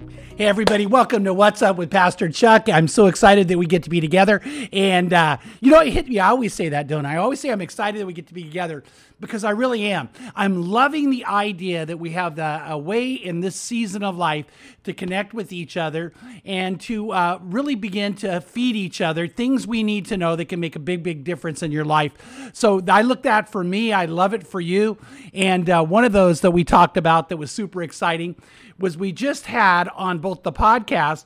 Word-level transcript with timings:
Hey, 0.00 0.46
everybody, 0.46 0.86
welcome 0.86 1.24
to 1.24 1.34
What's 1.34 1.60
Up 1.60 1.76
with 1.76 1.90
Pastor 1.90 2.30
Chuck. 2.30 2.70
I'm 2.70 2.88
so 2.88 3.08
excited 3.08 3.48
that 3.48 3.58
we 3.58 3.66
get 3.66 3.82
to 3.82 3.90
be 3.90 4.00
together. 4.00 4.40
And, 4.72 5.12
uh, 5.12 5.36
you 5.60 5.70
know, 5.70 5.80
it 5.80 5.92
hit 5.92 6.08
me. 6.08 6.18
I 6.18 6.30
always 6.30 6.54
say 6.54 6.70
that, 6.70 6.86
don't 6.86 7.04
I? 7.04 7.14
I 7.14 7.16
always 7.18 7.40
say 7.40 7.50
I'm 7.50 7.60
excited 7.60 8.00
that 8.00 8.06
we 8.06 8.14
get 8.14 8.26
to 8.28 8.34
be 8.34 8.42
together 8.42 8.82
because 9.20 9.44
I 9.44 9.50
really 9.50 9.84
am. 9.92 10.08
I'm 10.34 10.62
loving 10.62 11.10
the 11.10 11.26
idea 11.26 11.84
that 11.84 11.98
we 11.98 12.10
have 12.10 12.36
the, 12.36 12.62
a 12.66 12.78
way 12.78 13.12
in 13.12 13.40
this 13.40 13.54
season 13.54 14.02
of 14.02 14.16
life 14.16 14.46
to 14.84 14.94
connect 14.94 15.34
with 15.34 15.52
each 15.52 15.76
other 15.76 16.14
and 16.46 16.80
to 16.82 17.12
uh, 17.12 17.38
really 17.42 17.74
begin 17.74 18.14
to 18.14 18.40
feed 18.40 18.76
each 18.76 19.02
other 19.02 19.28
things 19.28 19.66
we 19.66 19.82
need 19.82 20.06
to 20.06 20.16
know 20.16 20.36
that 20.36 20.46
can 20.46 20.58
make 20.58 20.74
a 20.74 20.78
big, 20.80 21.02
big 21.02 21.22
difference 21.22 21.62
in 21.62 21.70
your 21.70 21.84
life. 21.84 22.50
So 22.54 22.82
I 22.88 23.02
look 23.02 23.26
at 23.26 23.52
for 23.52 23.62
me, 23.62 23.92
I 23.92 24.06
love 24.06 24.32
it 24.32 24.46
for 24.46 24.62
you. 24.62 24.96
And 25.34 25.68
uh, 25.68 25.84
one 25.84 26.04
of 26.04 26.12
those 26.12 26.40
that 26.40 26.52
we 26.52 26.64
talked 26.64 26.96
about 26.96 27.28
that 27.28 27.36
was 27.36 27.50
super 27.50 27.82
exciting 27.82 28.36
was 28.78 28.96
we 28.96 29.12
just 29.12 29.44
had 29.44 29.89
on 29.94 30.18
both 30.18 30.42
the 30.42 30.52
podcast 30.52 31.24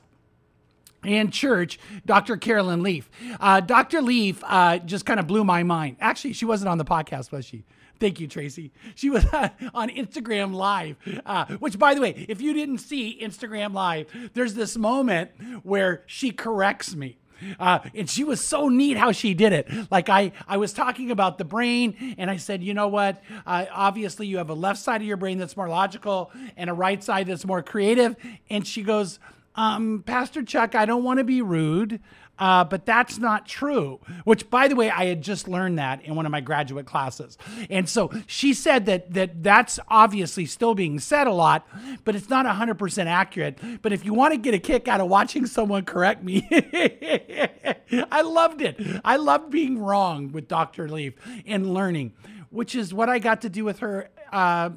and 1.03 1.31
church, 1.31 1.79
Dr. 2.05 2.37
Carolyn 2.37 2.83
Leaf. 2.83 3.09
Uh, 3.39 3.59
Dr. 3.59 4.01
Leaf 4.01 4.43
uh, 4.45 4.79
just 4.79 5.05
kind 5.05 5.19
of 5.19 5.27
blew 5.27 5.43
my 5.43 5.63
mind. 5.63 5.97
Actually, 5.99 6.33
she 6.33 6.45
wasn't 6.45 6.69
on 6.69 6.77
the 6.77 6.85
podcast, 6.85 7.31
was 7.31 7.45
she? 7.45 7.63
Thank 7.99 8.19
you, 8.19 8.27
Tracy. 8.27 8.71
She 8.95 9.09
was 9.09 9.25
on 9.73 9.89
Instagram 9.89 10.53
Live, 10.53 10.97
uh, 11.25 11.45
which, 11.59 11.79
by 11.79 11.93
the 11.93 12.01
way, 12.01 12.25
if 12.27 12.41
you 12.41 12.53
didn't 12.53 12.79
see 12.79 13.17
Instagram 13.21 13.73
Live, 13.73 14.07
there's 14.33 14.53
this 14.53 14.77
moment 14.77 15.31
where 15.63 16.03
she 16.05 16.31
corrects 16.31 16.95
me. 16.95 17.17
Uh, 17.59 17.79
and 17.93 18.09
she 18.09 18.23
was 18.23 18.43
so 18.43 18.69
neat 18.69 18.97
how 18.97 19.11
she 19.11 19.33
did 19.33 19.53
it. 19.53 19.67
Like 19.91 20.09
I, 20.09 20.31
I 20.47 20.57
was 20.57 20.73
talking 20.73 21.11
about 21.11 21.37
the 21.37 21.45
brain, 21.45 22.15
and 22.17 22.29
I 22.29 22.37
said, 22.37 22.63
you 22.63 22.73
know 22.73 22.87
what? 22.87 23.21
Uh, 23.45 23.65
obviously, 23.71 24.27
you 24.27 24.37
have 24.37 24.49
a 24.49 24.53
left 24.53 24.79
side 24.79 25.01
of 25.01 25.07
your 25.07 25.17
brain 25.17 25.37
that's 25.37 25.57
more 25.57 25.69
logical 25.69 26.31
and 26.57 26.69
a 26.69 26.73
right 26.73 27.03
side 27.03 27.27
that's 27.27 27.45
more 27.45 27.61
creative. 27.61 28.15
And 28.49 28.65
she 28.65 28.83
goes, 28.83 29.19
um, 29.55 30.03
Pastor 30.05 30.43
Chuck, 30.43 30.75
I 30.75 30.85
don't 30.85 31.03
want 31.03 31.19
to 31.19 31.23
be 31.23 31.41
rude. 31.41 32.01
Uh, 32.37 32.63
but 32.63 32.85
that's 32.85 33.17
not 33.17 33.47
true. 33.47 33.99
Which, 34.23 34.49
by 34.49 34.67
the 34.67 34.75
way, 34.75 34.89
I 34.89 35.05
had 35.05 35.21
just 35.21 35.47
learned 35.47 35.79
that 35.79 36.03
in 36.03 36.15
one 36.15 36.25
of 36.25 36.31
my 36.31 36.41
graduate 36.41 36.85
classes. 36.85 37.37
And 37.69 37.87
so 37.87 38.11
she 38.27 38.53
said 38.53 38.85
that 38.87 39.13
that 39.13 39.43
that's 39.43 39.79
obviously 39.87 40.45
still 40.45 40.75
being 40.75 40.99
said 40.99 41.27
a 41.27 41.31
lot, 41.33 41.67
but 42.03 42.15
it's 42.15 42.29
not 42.29 42.45
100% 42.45 43.05
accurate. 43.05 43.59
But 43.81 43.93
if 43.93 44.03
you 44.03 44.13
want 44.13 44.33
to 44.33 44.37
get 44.37 44.53
a 44.53 44.59
kick 44.59 44.87
out 44.87 44.99
of 44.99 45.07
watching 45.07 45.45
someone 45.45 45.85
correct 45.85 46.23
me, 46.23 46.47
I 48.11 48.21
loved 48.21 48.61
it. 48.61 48.79
I 49.03 49.15
loved 49.15 49.49
being 49.49 49.79
wrong 49.79 50.31
with 50.31 50.47
Dr. 50.47 50.89
Leaf 50.89 51.13
and 51.45 51.73
learning, 51.73 52.13
which 52.49 52.75
is 52.75 52.93
what 52.93 53.09
I 53.09 53.19
got 53.19 53.41
to 53.41 53.49
do 53.49 53.63
with 53.63 53.79
her. 53.79 54.09
Uh, 54.31 54.71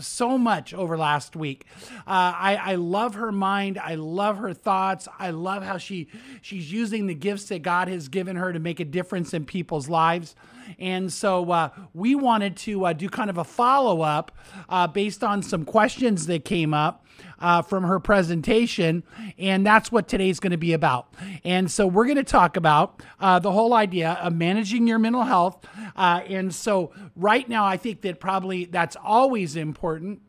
so 0.00 0.38
much 0.38 0.74
over 0.74 0.96
last 0.96 1.36
week. 1.36 1.66
Uh, 1.98 2.00
I, 2.06 2.58
I 2.62 2.74
love 2.76 3.14
her 3.14 3.32
mind. 3.32 3.78
I 3.78 3.94
love 3.94 4.38
her 4.38 4.52
thoughts. 4.52 5.08
I 5.18 5.30
love 5.30 5.62
how 5.62 5.78
she 5.78 6.08
she's 6.42 6.72
using 6.72 7.06
the 7.06 7.14
gifts 7.14 7.46
that 7.46 7.62
God 7.62 7.88
has 7.88 8.08
given 8.08 8.36
her 8.36 8.52
to 8.52 8.58
make 8.58 8.80
a 8.80 8.84
difference 8.84 9.34
in 9.34 9.44
people's 9.44 9.88
lives. 9.88 10.34
And 10.78 11.12
so 11.12 11.50
uh, 11.50 11.70
we 11.94 12.14
wanted 12.14 12.56
to 12.58 12.86
uh, 12.86 12.92
do 12.92 13.08
kind 13.08 13.30
of 13.30 13.38
a 13.38 13.44
follow 13.44 14.02
up 14.02 14.32
uh, 14.68 14.86
based 14.86 15.24
on 15.24 15.42
some 15.42 15.64
questions 15.64 16.26
that 16.26 16.44
came 16.44 16.74
up 16.74 17.04
uh, 17.38 17.62
from 17.62 17.84
her 17.84 18.00
presentation. 18.00 19.02
And 19.38 19.66
that's 19.66 19.90
what 19.90 20.08
today's 20.08 20.40
going 20.40 20.52
to 20.52 20.56
be 20.56 20.72
about. 20.72 21.12
And 21.44 21.70
so 21.70 21.86
we're 21.86 22.04
going 22.04 22.16
to 22.16 22.24
talk 22.24 22.56
about 22.56 23.02
uh, 23.20 23.38
the 23.38 23.52
whole 23.52 23.74
idea 23.74 24.18
of 24.22 24.34
managing 24.34 24.86
your 24.86 24.98
mental 24.98 25.24
health. 25.24 25.64
Uh, 25.94 26.22
and 26.26 26.54
so 26.54 26.92
right 27.14 27.48
now, 27.48 27.64
I 27.64 27.76
think 27.76 28.02
that 28.02 28.20
probably 28.20 28.64
that's 28.64 28.96
always 29.02 29.56
important 29.56 30.20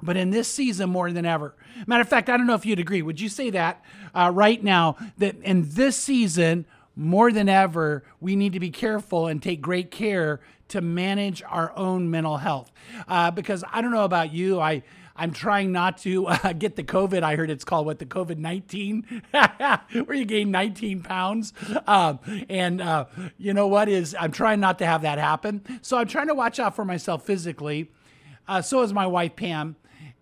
but 0.00 0.16
in 0.16 0.30
this 0.30 0.48
season 0.48 0.90
more 0.90 1.10
than 1.10 1.26
ever. 1.26 1.56
Matter 1.86 2.02
of 2.02 2.08
fact, 2.08 2.28
I 2.28 2.36
don't 2.36 2.46
know 2.46 2.54
if 2.54 2.64
you'd 2.64 2.78
agree. 2.78 3.02
Would 3.02 3.20
you 3.20 3.28
say 3.28 3.50
that 3.50 3.84
uh, 4.14 4.30
right 4.32 4.62
now 4.62 4.96
that 5.18 5.36
in 5.42 5.68
this 5.70 5.96
season 5.96 6.66
more 6.98 7.30
than 7.30 7.48
ever, 7.48 8.02
we 8.20 8.34
need 8.34 8.52
to 8.54 8.60
be 8.60 8.70
careful 8.70 9.28
and 9.28 9.40
take 9.40 9.60
great 9.60 9.90
care 9.90 10.40
to 10.68 10.80
manage 10.80 11.42
our 11.44 11.72
own 11.76 12.10
mental 12.10 12.38
health. 12.38 12.70
Uh, 13.06 13.30
because 13.30 13.62
I 13.72 13.80
don't 13.80 13.92
know 13.92 14.04
about 14.04 14.32
you, 14.32 14.60
I 14.60 14.82
I'm 15.14 15.32
trying 15.32 15.72
not 15.72 15.98
to 15.98 16.26
uh, 16.28 16.52
get 16.52 16.76
the 16.76 16.82
COVID. 16.82 17.22
I 17.22 17.36
heard 17.36 17.50
it's 17.50 17.64
called 17.64 17.86
what 17.86 18.00
the 18.00 18.06
COVID 18.06 18.38
19, 18.38 19.22
where 20.04 20.16
you 20.16 20.24
gain 20.24 20.50
19 20.50 21.02
pounds. 21.02 21.52
Um, 21.86 22.18
and 22.48 22.80
uh, 22.80 23.06
you 23.36 23.54
know 23.54 23.68
what 23.68 23.88
is? 23.88 24.16
I'm 24.18 24.32
trying 24.32 24.58
not 24.60 24.78
to 24.80 24.86
have 24.86 25.02
that 25.02 25.18
happen. 25.18 25.62
So 25.82 25.98
I'm 25.98 26.08
trying 26.08 26.28
to 26.28 26.34
watch 26.34 26.58
out 26.58 26.74
for 26.74 26.84
myself 26.84 27.24
physically. 27.24 27.90
Uh, 28.46 28.60
so 28.60 28.82
is 28.82 28.92
my 28.92 29.06
wife 29.06 29.36
Pam, 29.36 29.76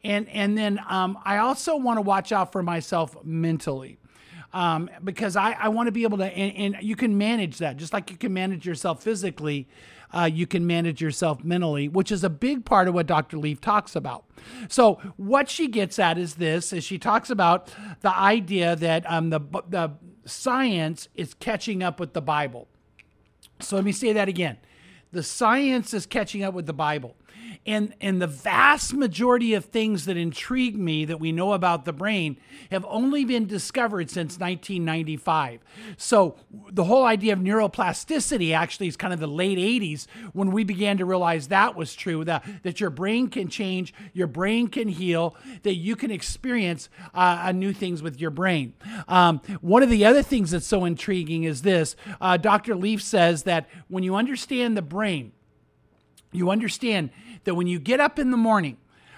and 0.04 0.28
and 0.28 0.59
then 0.59 0.78
um, 0.88 1.19
I 1.25 1.38
also 1.38 1.76
want 1.76 1.97
to 1.98 2.03
watch 2.03 2.32
out 2.32 2.53
for 2.53 2.62
myself 2.62 3.16
mentally 3.25 3.98
um, 4.56 4.88
because 5.04 5.36
I, 5.36 5.52
I 5.52 5.68
want 5.68 5.88
to 5.88 5.92
be 5.92 6.04
able 6.04 6.16
to, 6.16 6.24
and, 6.24 6.74
and, 6.74 6.82
you 6.82 6.96
can 6.96 7.18
manage 7.18 7.58
that 7.58 7.76
just 7.76 7.92
like 7.92 8.10
you 8.10 8.16
can 8.16 8.32
manage 8.32 8.66
yourself 8.66 9.02
physically. 9.02 9.68
Uh, 10.14 10.30
you 10.32 10.46
can 10.46 10.66
manage 10.66 11.02
yourself 11.02 11.44
mentally, 11.44 11.88
which 11.88 12.10
is 12.10 12.24
a 12.24 12.30
big 12.30 12.64
part 12.64 12.88
of 12.88 12.94
what 12.94 13.06
Dr. 13.06 13.36
Leaf 13.36 13.60
talks 13.60 13.94
about. 13.94 14.24
So, 14.68 14.94
what 15.18 15.50
she 15.50 15.68
gets 15.68 15.98
at 15.98 16.16
is 16.16 16.36
this: 16.36 16.72
is 16.72 16.84
she 16.84 16.98
talks 16.98 17.28
about 17.28 17.68
the 18.00 18.16
idea 18.16 18.76
that 18.76 19.04
um, 19.10 19.28
the 19.28 19.40
the 19.68 19.92
science 20.24 21.08
is 21.14 21.34
catching 21.34 21.82
up 21.82 22.00
with 22.00 22.14
the 22.14 22.22
Bible. 22.22 22.66
So 23.60 23.76
let 23.76 23.84
me 23.84 23.92
say 23.92 24.14
that 24.14 24.28
again: 24.28 24.56
the 25.16 25.22
science 25.22 25.94
is 25.94 26.06
catching 26.06 26.44
up 26.44 26.54
with 26.54 26.66
the 26.66 26.75
Bible. 26.75 27.16
And, 27.65 27.94
and 28.00 28.22
the 28.22 28.28
vast 28.28 28.94
majority 28.94 29.54
of 29.54 29.65
things 29.65 30.04
that 30.04 30.16
intrigue 30.16 30.78
me 30.78 31.04
that 31.04 31.19
we 31.19 31.32
know 31.32 31.53
about 31.53 31.84
the 31.84 31.93
brain 31.93 32.38
have 32.71 32.84
only 32.88 33.25
been 33.25 33.47
discovered 33.47 34.09
since 34.09 34.38
1995. 34.38 35.60
So 35.97 36.37
the 36.71 36.84
whole 36.84 37.04
idea 37.04 37.32
of 37.32 37.41
neuroplasticity 37.41 38.54
actually 38.54 38.87
is 38.87 38.97
kind 38.97 39.12
of 39.12 39.19
the 39.19 39.27
late 39.27 39.59
80s 39.59 40.06
when 40.32 40.53
we 40.53 40.62
began 40.62 40.97
to 40.99 41.04
realize 41.04 41.48
that 41.48 41.75
was 41.75 41.94
true, 41.94 42.25
that, 42.25 42.44
that 42.62 42.78
your 42.81 42.91
brain 42.91 43.28
can 43.28 43.48
change, 43.48 43.93
your 44.12 44.28
brain 44.28 44.69
can 44.69 44.88
heal, 44.88 45.34
that 45.65 45.75
you 45.75 45.97
can 45.97 46.12
experience 46.12 46.88
uh, 47.15 47.50
new 47.53 47.72
things 47.72 48.00
with 48.00 48.21
your 48.21 48.31
brain. 48.31 48.75
Um, 49.09 49.41
one 49.60 49.83
of 49.83 49.91
the 49.91 50.04
other 50.04 50.22
things 50.22 50.53
that's 50.53 50.66
so 50.66 50.84
intriguing 50.84 51.44
is 51.44 51.62
this 51.62 51.97
uh, 52.21 52.37
Dr. 52.37 52.77
Leaf 52.77 53.03
says 53.03 53.43
that 53.43 53.69
when 53.88 54.04
you 54.04 54.15
understand 54.15 54.77
the 54.77 54.83
brain, 54.83 55.05
you 56.32 56.50
understand 56.50 57.10
that 57.44 57.54
when 57.54 57.66
you 57.66 57.78
get 57.78 58.00
up 58.00 58.18
in 58.18 58.30
the 58.30 58.36
morning, 58.36 58.76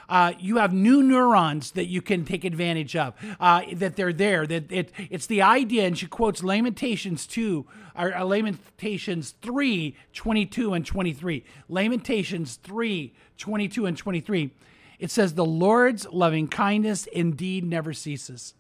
uh, 0.09 0.33
you 0.39 0.57
have 0.57 0.73
new 0.73 1.03
neurons 1.03 1.73
that 1.73 1.87
you 1.87 2.01
can 2.01 2.25
take 2.25 2.45
advantage 2.45 2.97
of, 2.97 3.15
uh, 3.39 3.63
that 3.75 3.97
they're 3.97 4.13
there. 4.13 4.47
That 4.47 4.73
it, 4.73 4.91
it's 5.11 5.27
the 5.27 5.43
idea, 5.43 5.87
and 5.87 5.99
she 5.99 6.07
quotes 6.07 6.43
Lamentations 6.43 7.27
2, 7.27 7.67
or 7.95 8.17
uh, 8.17 8.25
Lamentations 8.25 9.35
3, 9.43 9.95
22 10.15 10.73
and 10.73 10.87
23. 10.87 11.45
Lamentations 11.69 12.57
3, 12.57 13.13
22 13.37 13.87
and 13.87 13.97
23. 13.97 14.51
It 14.99 15.11
says, 15.11 15.35
The 15.35 15.45
Lord's 15.45 16.07
loving 16.11 16.49
kindness 16.49 17.07
indeed 17.07 17.65
never 17.65 17.93
ceases, 17.93 18.55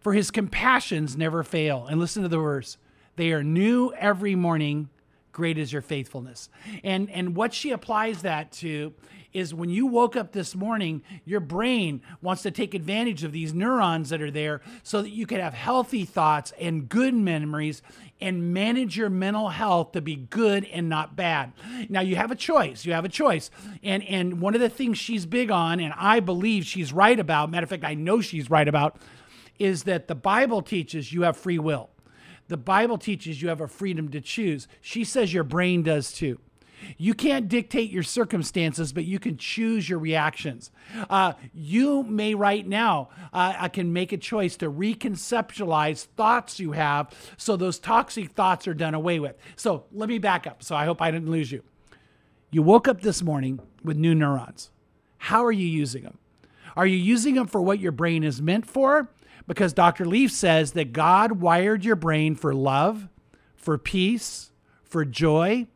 for 0.00 0.14
his 0.14 0.30
compassions 0.30 1.16
never 1.16 1.42
fail. 1.42 1.86
And 1.86 2.00
listen 2.00 2.22
to 2.22 2.28
the 2.28 2.38
verse 2.38 2.78
they 3.16 3.32
are 3.32 3.44
new 3.44 3.92
every 3.98 4.34
morning 4.34 4.88
great 5.32 5.58
is 5.58 5.72
your 5.72 5.82
faithfulness. 5.82 6.48
And 6.84 7.10
and 7.10 7.34
what 7.34 7.52
she 7.54 7.70
applies 7.70 8.22
that 8.22 8.52
to 8.52 8.94
is 9.32 9.54
when 9.54 9.70
you 9.70 9.86
woke 9.86 10.14
up 10.14 10.32
this 10.32 10.54
morning, 10.54 11.02
your 11.24 11.40
brain 11.40 12.02
wants 12.20 12.42
to 12.42 12.50
take 12.50 12.74
advantage 12.74 13.24
of 13.24 13.32
these 13.32 13.54
neurons 13.54 14.10
that 14.10 14.20
are 14.20 14.30
there 14.30 14.60
so 14.82 15.00
that 15.00 15.10
you 15.10 15.26
can 15.26 15.40
have 15.40 15.54
healthy 15.54 16.04
thoughts 16.04 16.52
and 16.60 16.88
good 16.88 17.14
memories 17.14 17.82
and 18.20 18.52
manage 18.52 18.96
your 18.96 19.08
mental 19.08 19.48
health 19.48 19.92
to 19.92 20.00
be 20.00 20.16
good 20.16 20.64
and 20.66 20.88
not 20.88 21.16
bad. 21.16 21.52
Now 21.88 22.00
you 22.00 22.16
have 22.16 22.30
a 22.30 22.36
choice. 22.36 22.84
You 22.84 22.92
have 22.92 23.04
a 23.04 23.08
choice. 23.08 23.50
And 23.82 24.02
and 24.04 24.40
one 24.40 24.54
of 24.54 24.60
the 24.60 24.68
things 24.68 24.98
she's 24.98 25.26
big 25.26 25.50
on 25.50 25.80
and 25.80 25.94
I 25.96 26.20
believe 26.20 26.64
she's 26.64 26.92
right 26.92 27.18
about, 27.18 27.50
matter 27.50 27.64
of 27.64 27.70
fact 27.70 27.84
I 27.84 27.94
know 27.94 28.20
she's 28.20 28.50
right 28.50 28.68
about 28.68 28.98
is 29.58 29.84
that 29.84 30.08
the 30.08 30.14
Bible 30.14 30.62
teaches 30.62 31.12
you 31.12 31.22
have 31.22 31.36
free 31.36 31.58
will. 31.58 31.88
The 32.48 32.56
Bible 32.56 32.98
teaches 32.98 33.40
you 33.40 33.48
have 33.48 33.60
a 33.60 33.68
freedom 33.68 34.10
to 34.10 34.20
choose. 34.20 34.68
She 34.80 35.04
says 35.04 35.32
your 35.32 35.44
brain 35.44 35.82
does 35.82 36.12
too. 36.12 36.38
You 36.98 37.14
can't 37.14 37.48
dictate 37.48 37.90
your 37.90 38.02
circumstances, 38.02 38.92
but 38.92 39.04
you 39.04 39.18
can 39.18 39.36
choose 39.36 39.88
your 39.88 39.98
reactions. 39.98 40.70
Uh, 41.08 41.34
you 41.54 42.02
may 42.02 42.34
right 42.34 42.66
now, 42.66 43.10
uh, 43.32 43.54
I 43.56 43.68
can 43.68 43.92
make 43.92 44.12
a 44.12 44.16
choice 44.16 44.56
to 44.58 44.70
reconceptualize 44.70 46.06
thoughts 46.16 46.58
you 46.58 46.72
have 46.72 47.14
so 47.36 47.56
those 47.56 47.78
toxic 47.78 48.32
thoughts 48.32 48.66
are 48.66 48.74
done 48.74 48.94
away 48.94 49.20
with. 49.20 49.36
So 49.56 49.84
let 49.92 50.08
me 50.08 50.18
back 50.18 50.46
up. 50.46 50.62
So 50.62 50.74
I 50.74 50.84
hope 50.84 51.00
I 51.00 51.10
didn't 51.10 51.30
lose 51.30 51.52
you. 51.52 51.62
You 52.50 52.62
woke 52.62 52.88
up 52.88 53.00
this 53.00 53.22
morning 53.22 53.60
with 53.82 53.96
new 53.96 54.14
neurons. 54.14 54.70
How 55.18 55.44
are 55.44 55.52
you 55.52 55.66
using 55.66 56.02
them? 56.02 56.18
Are 56.76 56.86
you 56.86 56.96
using 56.96 57.34
them 57.34 57.46
for 57.46 57.60
what 57.62 57.78
your 57.80 57.92
brain 57.92 58.24
is 58.24 58.42
meant 58.42 58.66
for? 58.66 59.08
Because 59.46 59.72
Dr. 59.72 60.04
Leaf 60.04 60.30
says 60.30 60.72
that 60.72 60.92
God 60.92 61.32
wired 61.32 61.84
your 61.84 61.96
brain 61.96 62.34
for 62.34 62.54
love, 62.54 63.08
for 63.56 63.78
peace, 63.78 64.50
for 64.82 65.04
joy, 65.04 65.66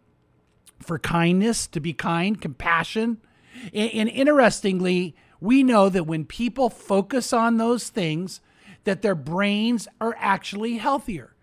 for 0.81 0.99
kindness, 0.99 1.67
to 1.69 1.81
be 1.81 1.93
kind, 1.93 2.41
compassion. 2.41 3.19
And, 3.73 3.91
and 3.93 4.09
interestingly, 4.09 5.17
we 5.41 5.63
know 5.63 5.89
that 5.89 6.07
when 6.07 6.25
people 6.25 6.71
focus 6.71 7.33
on 7.33 7.57
those 7.57 7.89
things, 7.89 8.41
that 8.85 9.03
their 9.03 9.15
brains 9.15 9.89
are 10.01 10.15
actually 10.19 10.77
healthier. 10.77 11.35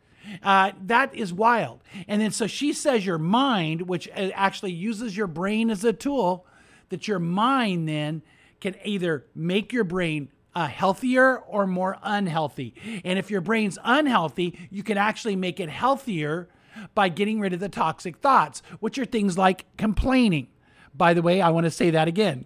Uh, 0.41 0.71
that 0.81 1.13
is 1.13 1.33
wild. 1.33 1.81
And 2.07 2.21
then 2.21 2.31
so 2.31 2.47
she 2.47 2.71
says 2.73 3.05
your 3.05 3.17
mind, 3.17 3.83
which 3.83 4.07
uh, 4.09 4.29
actually 4.33 4.71
uses 4.71 5.17
your 5.17 5.27
brain 5.27 5.69
as 5.69 5.83
a 5.83 5.93
tool, 5.93 6.45
that 6.89 7.07
your 7.07 7.19
mind 7.19 7.89
then 7.89 8.21
can 8.61 8.75
either 8.85 9.25
make 9.35 9.73
your 9.73 9.83
brain 9.83 10.29
uh, 10.55 10.67
healthier 10.67 11.37
or 11.37 11.67
more 11.67 11.97
unhealthy. 12.03 12.73
And 13.03 13.17
if 13.17 13.31
your 13.31 13.41
brain's 13.41 13.77
unhealthy, 13.83 14.57
you 14.69 14.83
can 14.83 14.97
actually 14.97 15.35
make 15.35 15.59
it 15.59 15.69
healthier 15.69 16.49
by 16.95 17.09
getting 17.09 17.39
rid 17.39 17.53
of 17.53 17.59
the 17.59 17.69
toxic 17.69 18.17
thoughts, 18.17 18.61
which 18.79 18.97
are 18.97 19.05
things 19.05 19.37
like 19.37 19.65
complaining. 19.77 20.47
By 20.95 21.13
the 21.13 21.21
way, 21.21 21.41
I 21.41 21.49
want 21.49 21.65
to 21.65 21.71
say 21.71 21.91
that 21.91 22.07
again. 22.07 22.45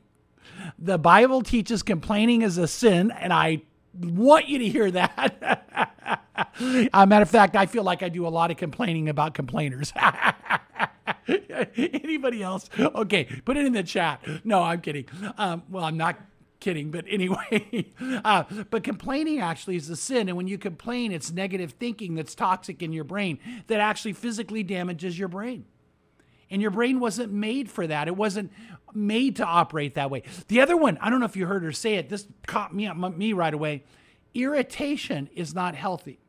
The 0.79 0.97
Bible 0.97 1.41
teaches 1.41 1.83
complaining 1.83 2.41
is 2.41 2.57
a 2.57 2.67
sin, 2.67 3.11
and 3.11 3.31
I 3.31 3.61
want 3.93 4.47
you 4.47 4.59
to 4.59 4.67
hear 4.67 4.91
that. 4.91 6.19
a 6.93 7.07
matter 7.07 7.23
of 7.23 7.29
fact, 7.29 7.55
I 7.55 7.65
feel 7.65 7.83
like 7.83 8.03
I 8.03 8.09
do 8.09 8.27
a 8.27 8.29
lot 8.29 8.51
of 8.51 8.57
complaining 8.57 9.09
about 9.09 9.33
complainers. 9.33 9.93
Anybody 11.27 12.41
else? 12.41 12.69
Okay, 12.79 13.25
put 13.45 13.57
it 13.57 13.65
in 13.65 13.73
the 13.73 13.83
chat. 13.83 14.21
No, 14.43 14.63
I'm 14.63 14.81
kidding. 14.81 15.05
Um, 15.37 15.63
well, 15.69 15.83
I'm 15.83 15.97
not 15.97 16.19
kidding, 16.59 16.91
but 16.91 17.05
anyway. 17.07 17.93
Uh, 18.23 18.43
but 18.69 18.83
complaining 18.83 19.39
actually 19.39 19.75
is 19.75 19.89
a 19.89 19.95
sin. 19.95 20.27
And 20.27 20.35
when 20.35 20.47
you 20.47 20.57
complain, 20.57 21.11
it's 21.11 21.31
negative 21.31 21.71
thinking 21.71 22.15
that's 22.15 22.35
toxic 22.35 22.81
in 22.81 22.91
your 22.91 23.03
brain 23.03 23.39
that 23.67 23.79
actually 23.79 24.13
physically 24.13 24.63
damages 24.63 25.17
your 25.17 25.27
brain. 25.27 25.65
And 26.49 26.61
your 26.61 26.71
brain 26.71 26.99
wasn't 26.99 27.31
made 27.31 27.69
for 27.69 27.85
that. 27.87 28.07
It 28.07 28.15
wasn't 28.15 28.51
made 28.93 29.37
to 29.37 29.45
operate 29.45 29.95
that 29.95 30.09
way. 30.09 30.23
The 30.47 30.61
other 30.61 30.75
one, 30.75 30.97
I 31.01 31.09
don't 31.09 31.19
know 31.19 31.25
if 31.25 31.35
you 31.35 31.45
heard 31.45 31.63
her 31.63 31.71
say 31.71 31.95
it, 31.95 32.09
this 32.09 32.27
caught 32.45 32.73
me, 32.73 32.87
up 32.87 32.97
me 32.97 33.33
right 33.33 33.53
away. 33.53 33.83
Irritation 34.33 35.29
is 35.35 35.53
not 35.53 35.75
healthy. 35.75 36.19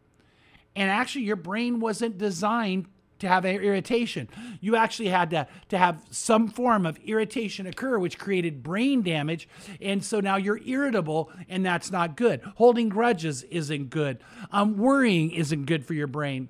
And 0.76 0.90
actually, 0.90 1.25
your 1.25 1.36
brain 1.36 1.80
wasn't 1.80 2.19
designed 2.19 2.86
to 3.19 3.29
have 3.29 3.44
an 3.44 3.56
irritation. 3.56 4.29
You 4.61 4.76
actually 4.76 5.09
had 5.09 5.31
to, 5.31 5.47
to 5.70 5.79
have 5.79 6.03
some 6.11 6.49
form 6.49 6.87
of 6.87 6.99
irritation 6.99 7.67
occur, 7.67 7.99
which 7.99 8.19
created 8.19 8.62
brain 8.62 9.03
damage. 9.03 9.49
And 9.81 10.05
so 10.05 10.20
now 10.20 10.37
you're 10.37 10.61
irritable, 10.65 11.31
and 11.49 11.65
that's 11.65 11.91
not 11.91 12.17
good. 12.17 12.41
Holding 12.56 12.88
grudges 12.88 13.43
isn't 13.44 13.91
good. 13.91 14.19
Um, 14.53 14.76
worrying 14.76 15.31
isn't 15.32 15.67
good 15.67 15.85
for 15.85 15.94
your 15.94 16.06
brain. 16.06 16.49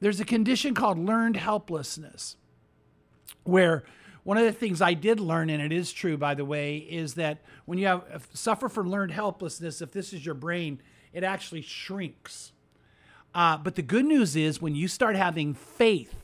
There's 0.00 0.20
a 0.20 0.24
condition 0.24 0.74
called 0.74 0.98
learned 0.98 1.36
helplessness, 1.36 2.36
where 3.44 3.84
one 4.22 4.36
of 4.36 4.44
the 4.44 4.52
things 4.52 4.82
I 4.82 4.94
did 4.94 5.20
learn, 5.20 5.50
and 5.50 5.62
it 5.62 5.72
is 5.72 5.92
true, 5.92 6.16
by 6.16 6.34
the 6.34 6.44
way, 6.44 6.78
is 6.78 7.14
that 7.14 7.42
when 7.64 7.78
you 7.78 7.86
have 7.86 8.28
suffer 8.32 8.68
from 8.68 8.90
learned 8.90 9.12
helplessness, 9.12 9.80
if 9.80 9.92
this 9.92 10.12
is 10.12 10.24
your 10.24 10.34
brain, 10.34 10.80
it 11.12 11.24
actually 11.24 11.62
shrinks 11.62 12.52
uh, 13.34 13.56
but 13.56 13.74
the 13.74 13.82
good 13.82 14.04
news 14.04 14.36
is 14.36 14.60
when 14.60 14.74
you 14.74 14.88
start 14.88 15.16
having 15.16 15.54
faith 15.54 16.14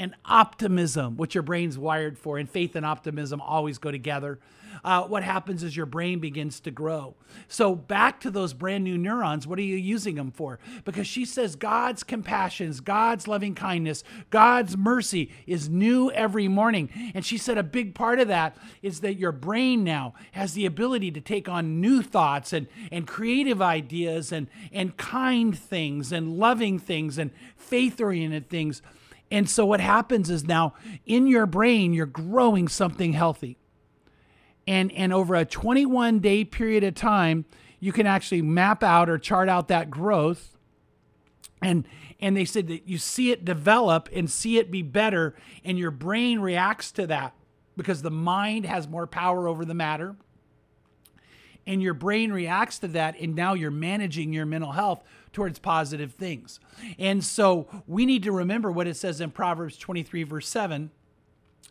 and 0.00 0.14
optimism, 0.24 1.18
which 1.18 1.34
your 1.34 1.42
brain's 1.42 1.76
wired 1.76 2.18
for, 2.18 2.38
and 2.38 2.48
faith 2.48 2.74
and 2.74 2.86
optimism 2.86 3.38
always 3.38 3.76
go 3.76 3.90
together. 3.90 4.38
Uh, 4.82 5.02
what 5.02 5.22
happens 5.22 5.62
is 5.62 5.76
your 5.76 5.84
brain 5.84 6.20
begins 6.20 6.58
to 6.58 6.70
grow. 6.70 7.14
So, 7.48 7.74
back 7.74 8.18
to 8.20 8.30
those 8.30 8.54
brand 8.54 8.82
new 8.82 8.96
neurons, 8.96 9.46
what 9.46 9.58
are 9.58 9.62
you 9.62 9.76
using 9.76 10.14
them 10.14 10.30
for? 10.30 10.58
Because 10.86 11.06
she 11.06 11.26
says 11.26 11.54
God's 11.54 12.02
compassions, 12.02 12.80
God's 12.80 13.28
loving 13.28 13.54
kindness, 13.54 14.02
God's 14.30 14.74
mercy 14.74 15.30
is 15.46 15.68
new 15.68 16.10
every 16.12 16.48
morning. 16.48 16.88
And 17.14 17.22
she 17.22 17.36
said 17.36 17.58
a 17.58 17.62
big 17.62 17.94
part 17.94 18.20
of 18.20 18.28
that 18.28 18.56
is 18.80 19.00
that 19.00 19.18
your 19.18 19.32
brain 19.32 19.84
now 19.84 20.14
has 20.32 20.54
the 20.54 20.64
ability 20.64 21.10
to 21.10 21.20
take 21.20 21.46
on 21.46 21.82
new 21.82 22.00
thoughts 22.00 22.54
and, 22.54 22.66
and 22.90 23.06
creative 23.06 23.60
ideas 23.60 24.32
and, 24.32 24.46
and 24.72 24.96
kind 24.96 25.58
things 25.58 26.10
and 26.10 26.38
loving 26.38 26.78
things 26.78 27.18
and 27.18 27.32
faith 27.54 28.00
oriented 28.00 28.48
things 28.48 28.80
and 29.30 29.48
so 29.48 29.64
what 29.64 29.80
happens 29.80 30.28
is 30.28 30.44
now 30.44 30.74
in 31.06 31.26
your 31.26 31.46
brain, 31.46 31.92
you're 31.92 32.06
growing 32.06 32.66
something 32.66 33.12
healthy. 33.12 33.58
And, 34.66 34.92
and 34.92 35.12
over 35.12 35.34
a 35.34 35.44
21 35.44 36.18
day 36.18 36.44
period 36.44 36.84
of 36.84 36.94
time, 36.94 37.44
you 37.78 37.92
can 37.92 38.06
actually 38.06 38.42
map 38.42 38.82
out 38.82 39.08
or 39.08 39.18
chart 39.18 39.48
out 39.48 39.68
that 39.68 39.90
growth. 39.90 40.56
And, 41.62 41.86
and 42.20 42.36
they 42.36 42.44
said 42.44 42.68
that 42.68 42.88
you 42.88 42.98
see 42.98 43.30
it 43.30 43.44
develop 43.44 44.08
and 44.12 44.30
see 44.30 44.58
it 44.58 44.70
be 44.70 44.82
better, 44.82 45.34
and 45.64 45.78
your 45.78 45.90
brain 45.90 46.40
reacts 46.40 46.92
to 46.92 47.06
that 47.06 47.34
because 47.76 48.02
the 48.02 48.10
mind 48.10 48.66
has 48.66 48.88
more 48.88 49.06
power 49.06 49.46
over 49.48 49.64
the 49.64 49.74
matter. 49.74 50.16
And 51.66 51.82
your 51.82 51.94
brain 51.94 52.32
reacts 52.32 52.78
to 52.80 52.88
that, 52.88 53.18
and 53.20 53.34
now 53.34 53.54
you're 53.54 53.70
managing 53.70 54.32
your 54.32 54.46
mental 54.46 54.72
health 54.72 55.02
towards 55.32 55.58
positive 55.58 56.12
things. 56.12 56.60
And 56.98 57.24
so 57.24 57.82
we 57.86 58.06
need 58.06 58.22
to 58.24 58.32
remember 58.32 58.70
what 58.70 58.86
it 58.86 58.96
says 58.96 59.20
in 59.20 59.30
Proverbs 59.30 59.76
23, 59.76 60.24
verse 60.24 60.48
7 60.48 60.90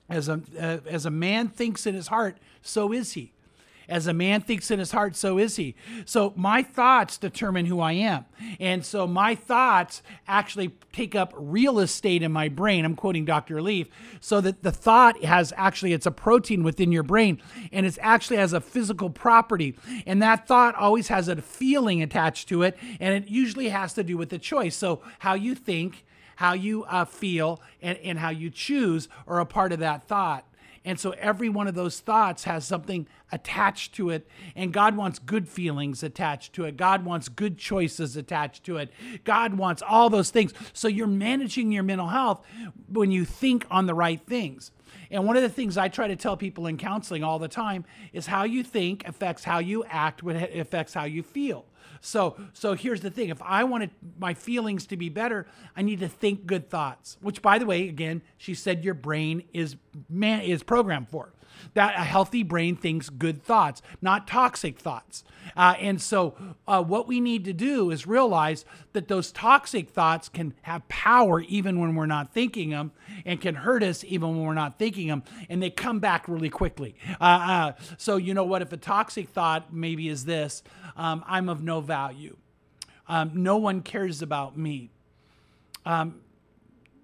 as 0.09 0.27
a, 0.27 0.41
uh, 0.59 0.77
as 0.87 1.05
a 1.05 1.11
man 1.11 1.47
thinks 1.47 1.85
in 1.85 1.93
his 1.93 2.07
heart, 2.07 2.37
so 2.61 2.91
is 2.91 3.13
he. 3.13 3.31
As 3.89 4.05
a 4.05 4.13
man 4.13 4.41
thinks 4.41 4.69
in 4.69 4.79
his 4.79 4.91
heart, 4.91 5.15
so 5.15 5.39
is 5.39 5.55
he. 5.55 5.75
So 6.05 6.31
my 6.35 6.61
thoughts 6.61 7.17
determine 7.17 7.65
who 7.65 7.79
I 7.79 7.93
am. 7.93 8.25
And 8.59 8.85
so 8.85 9.07
my 9.07 9.33
thoughts 9.33 10.03
actually 10.27 10.75
take 10.93 11.15
up 11.15 11.33
real 11.35 11.79
estate 11.79 12.21
in 12.21 12.31
my 12.31 12.49
brain. 12.49 12.85
I'm 12.85 12.95
quoting 12.95 13.25
Dr. 13.25 13.61
Leaf. 13.61 13.87
So 14.21 14.41
that 14.41 14.61
the 14.61 14.71
thought 14.71 15.23
has 15.23 15.51
actually, 15.57 15.93
it's 15.93 16.05
a 16.05 16.11
protein 16.11 16.63
within 16.63 16.91
your 16.91 17.03
brain 17.03 17.41
and 17.71 17.85
it 17.85 17.97
actually 18.01 18.37
has 18.37 18.53
a 18.53 18.61
physical 18.61 19.09
property. 19.09 19.75
And 20.05 20.21
that 20.21 20.47
thought 20.47 20.75
always 20.75 21.07
has 21.07 21.27
a 21.27 21.41
feeling 21.41 22.03
attached 22.03 22.47
to 22.49 22.61
it. 22.61 22.77
And 22.99 23.15
it 23.15 23.29
usually 23.29 23.69
has 23.69 23.93
to 23.93 24.03
do 24.03 24.17
with 24.17 24.29
the 24.29 24.39
choice. 24.39 24.75
So 24.75 25.01
how 25.19 25.33
you 25.33 25.55
think, 25.55 26.05
how 26.35 26.53
you 26.53 26.83
uh, 26.83 27.05
feel, 27.05 27.61
and, 27.81 27.97
and 27.99 28.19
how 28.19 28.29
you 28.29 28.49
choose 28.49 29.09
are 29.27 29.39
a 29.39 29.45
part 29.45 29.71
of 29.71 29.79
that 29.79 30.07
thought. 30.07 30.45
And 30.85 30.99
so 30.99 31.11
every 31.11 31.49
one 31.49 31.67
of 31.67 31.75
those 31.75 31.99
thoughts 31.99 32.45
has 32.45 32.65
something 32.65 33.07
attached 33.31 33.93
to 33.95 34.09
it. 34.09 34.27
And 34.55 34.73
God 34.73 34.95
wants 34.95 35.19
good 35.19 35.47
feelings 35.47 36.03
attached 36.03 36.53
to 36.53 36.65
it. 36.65 36.77
God 36.77 37.05
wants 37.05 37.29
good 37.29 37.57
choices 37.57 38.15
attached 38.15 38.63
to 38.65 38.77
it. 38.77 38.91
God 39.23 39.55
wants 39.55 39.81
all 39.81 40.09
those 40.09 40.29
things. 40.29 40.53
So 40.73 40.87
you're 40.87 41.07
managing 41.07 41.71
your 41.71 41.83
mental 41.83 42.07
health 42.07 42.45
when 42.87 43.11
you 43.11 43.25
think 43.25 43.65
on 43.69 43.85
the 43.85 43.93
right 43.93 44.21
things. 44.25 44.71
And 45.11 45.25
one 45.25 45.35
of 45.35 45.43
the 45.43 45.49
things 45.49 45.77
I 45.77 45.87
try 45.87 46.07
to 46.07 46.15
tell 46.15 46.37
people 46.37 46.67
in 46.67 46.77
counseling 46.77 47.23
all 47.23 47.39
the 47.39 47.47
time 47.47 47.85
is 48.13 48.27
how 48.27 48.43
you 48.43 48.63
think 48.63 49.07
affects 49.07 49.43
how 49.43 49.59
you 49.59 49.83
act, 49.85 50.21
affects 50.23 50.93
how 50.93 51.05
you 51.05 51.23
feel. 51.23 51.65
So, 52.01 52.37
so 52.53 52.73
here's 52.73 53.01
the 53.01 53.09
thing: 53.09 53.29
if 53.29 53.41
I 53.41 53.63
wanted 53.63 53.91
my 54.17 54.33
feelings 54.33 54.85
to 54.87 54.97
be 54.97 55.09
better, 55.09 55.47
I 55.75 55.81
need 55.81 55.99
to 55.99 56.07
think 56.07 56.45
good 56.45 56.69
thoughts. 56.69 57.17
Which, 57.21 57.41
by 57.41 57.59
the 57.59 57.65
way, 57.65 57.87
again, 57.87 58.21
she 58.37 58.53
said 58.53 58.83
your 58.83 58.93
brain 58.93 59.43
is 59.53 59.75
man 60.09 60.41
is 60.41 60.63
programmed 60.63 61.09
for 61.09 61.33
that 61.73 61.95
a 61.95 62.03
healthy 62.03 62.43
brain 62.43 62.75
thinks 62.75 63.09
good 63.09 63.43
thoughts, 63.43 63.81
not 64.01 64.27
toxic 64.27 64.79
thoughts. 64.79 65.23
Uh, 65.55 65.75
and 65.79 66.01
so, 66.01 66.35
uh, 66.67 66.81
what 66.81 67.07
we 67.07 67.19
need 67.19 67.45
to 67.45 67.53
do 67.53 67.91
is 67.91 68.05
realize 68.05 68.65
that 68.93 69.07
those 69.07 69.31
toxic 69.31 69.89
thoughts 69.89 70.29
can 70.29 70.53
have 70.61 70.87
power 70.87 71.41
even 71.41 71.79
when 71.79 71.95
we're 71.95 72.05
not 72.05 72.33
thinking 72.33 72.69
them, 72.69 72.91
and 73.25 73.41
can 73.41 73.55
hurt 73.55 73.83
us 73.83 74.03
even 74.03 74.29
when 74.29 74.45
we're 74.45 74.53
not 74.53 74.77
thinking 74.77 75.07
them, 75.07 75.23
and 75.49 75.61
they 75.61 75.69
come 75.69 75.99
back 75.99 76.27
really 76.27 76.49
quickly. 76.49 76.95
Uh, 77.19 77.23
uh 77.23 77.71
so, 77.97 78.17
you 78.17 78.33
know 78.33 78.43
what? 78.43 78.61
If 78.61 78.71
a 78.71 78.77
toxic 78.77 79.29
thought 79.29 79.73
maybe 79.73 80.07
is 80.07 80.25
this 80.25 80.63
um, 80.95 81.23
I'm 81.27 81.49
of 81.49 81.63
no 81.63 81.81
value, 81.81 82.37
um, 83.07 83.31
no 83.33 83.57
one 83.57 83.81
cares 83.81 84.21
about 84.21 84.57
me. 84.57 84.91
Um, 85.85 86.21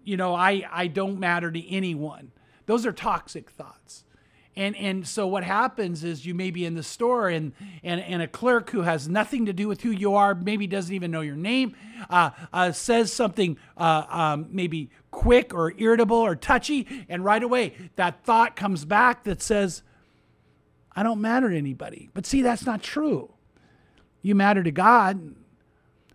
you 0.03 0.17
know, 0.17 0.35
I, 0.35 0.63
I 0.71 0.87
don't 0.87 1.19
matter 1.19 1.51
to 1.51 1.69
anyone. 1.69 2.31
Those 2.67 2.85
are 2.85 2.93
toxic 2.93 3.49
thoughts. 3.49 4.04
And 4.57 4.75
and 4.77 5.05
so 5.05 5.27
what 5.27 5.43
happens 5.43 6.03
is 6.05 6.25
you 6.25 6.33
may 6.33 6.49
be 6.49 6.65
in 6.65 6.75
the 6.75 6.83
store 6.83 7.27
and 7.27 7.51
and, 7.83 7.99
and 7.99 8.21
a 8.21 8.27
clerk 8.27 8.69
who 8.69 8.83
has 8.83 9.09
nothing 9.09 9.45
to 9.47 9.53
do 9.53 9.67
with 9.67 9.81
who 9.81 9.89
you 9.89 10.15
are, 10.15 10.33
maybe 10.33 10.65
doesn't 10.65 10.93
even 10.93 11.11
know 11.11 11.21
your 11.21 11.35
name, 11.35 11.75
uh, 12.09 12.29
uh, 12.53 12.71
says 12.71 13.11
something 13.11 13.57
uh, 13.75 14.05
um, 14.07 14.47
maybe 14.51 14.91
quick 15.11 15.53
or 15.53 15.73
irritable 15.77 16.17
or 16.17 16.37
touchy, 16.37 17.05
and 17.09 17.25
right 17.25 17.43
away 17.43 17.73
that 17.97 18.23
thought 18.23 18.55
comes 18.55 18.85
back 18.85 19.25
that 19.25 19.41
says, 19.41 19.83
"I 20.95 21.03
don't 21.03 21.19
matter 21.19 21.49
to 21.49 21.57
anybody." 21.57 22.09
But 22.13 22.25
see, 22.25 22.41
that's 22.41 22.65
not 22.65 22.81
true. 22.81 23.33
You 24.21 24.35
matter 24.35 24.63
to 24.63 24.71
God. 24.71 25.35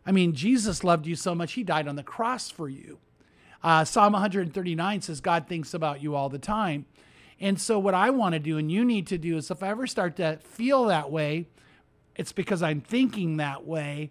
I 0.07 0.13
mean, 0.13 0.33
Jesus 0.33 0.83
loved 0.83 1.07
you 1.07 1.15
so 1.15 1.35
much; 1.35 1.53
He 1.53 1.63
died 1.63 1.87
on 1.87 1.97
the 1.97 2.03
cross 2.03 2.51
for 2.51 2.71
you. 2.71 3.01
Uh, 3.63 3.85
Psalm 3.85 4.15
139 4.15 5.03
says 5.03 5.21
God 5.21 5.47
thinks 5.47 5.75
about 5.75 6.03
you 6.03 6.15
all 6.15 6.31
the 6.31 6.39
time. 6.39 6.87
And 7.41 7.59
so, 7.59 7.79
what 7.79 7.95
I 7.95 8.11
want 8.11 8.35
to 8.35 8.39
do 8.39 8.59
and 8.59 8.71
you 8.71 8.85
need 8.85 9.07
to 9.09 9.19
do 9.19 9.39
is 9.39 9.51
if 9.51 9.63
I 9.63 9.69
ever 9.69 9.87
start 9.87 10.17
to 10.17 10.39
feel 10.43 10.85
that 10.87 11.11
way, 11.11 11.47
it's 12.15 12.33
because 12.33 12.63
I'm 12.63 12.83
thinking 12.83 13.39
that 13.39 13.67
way. 13.67 14.11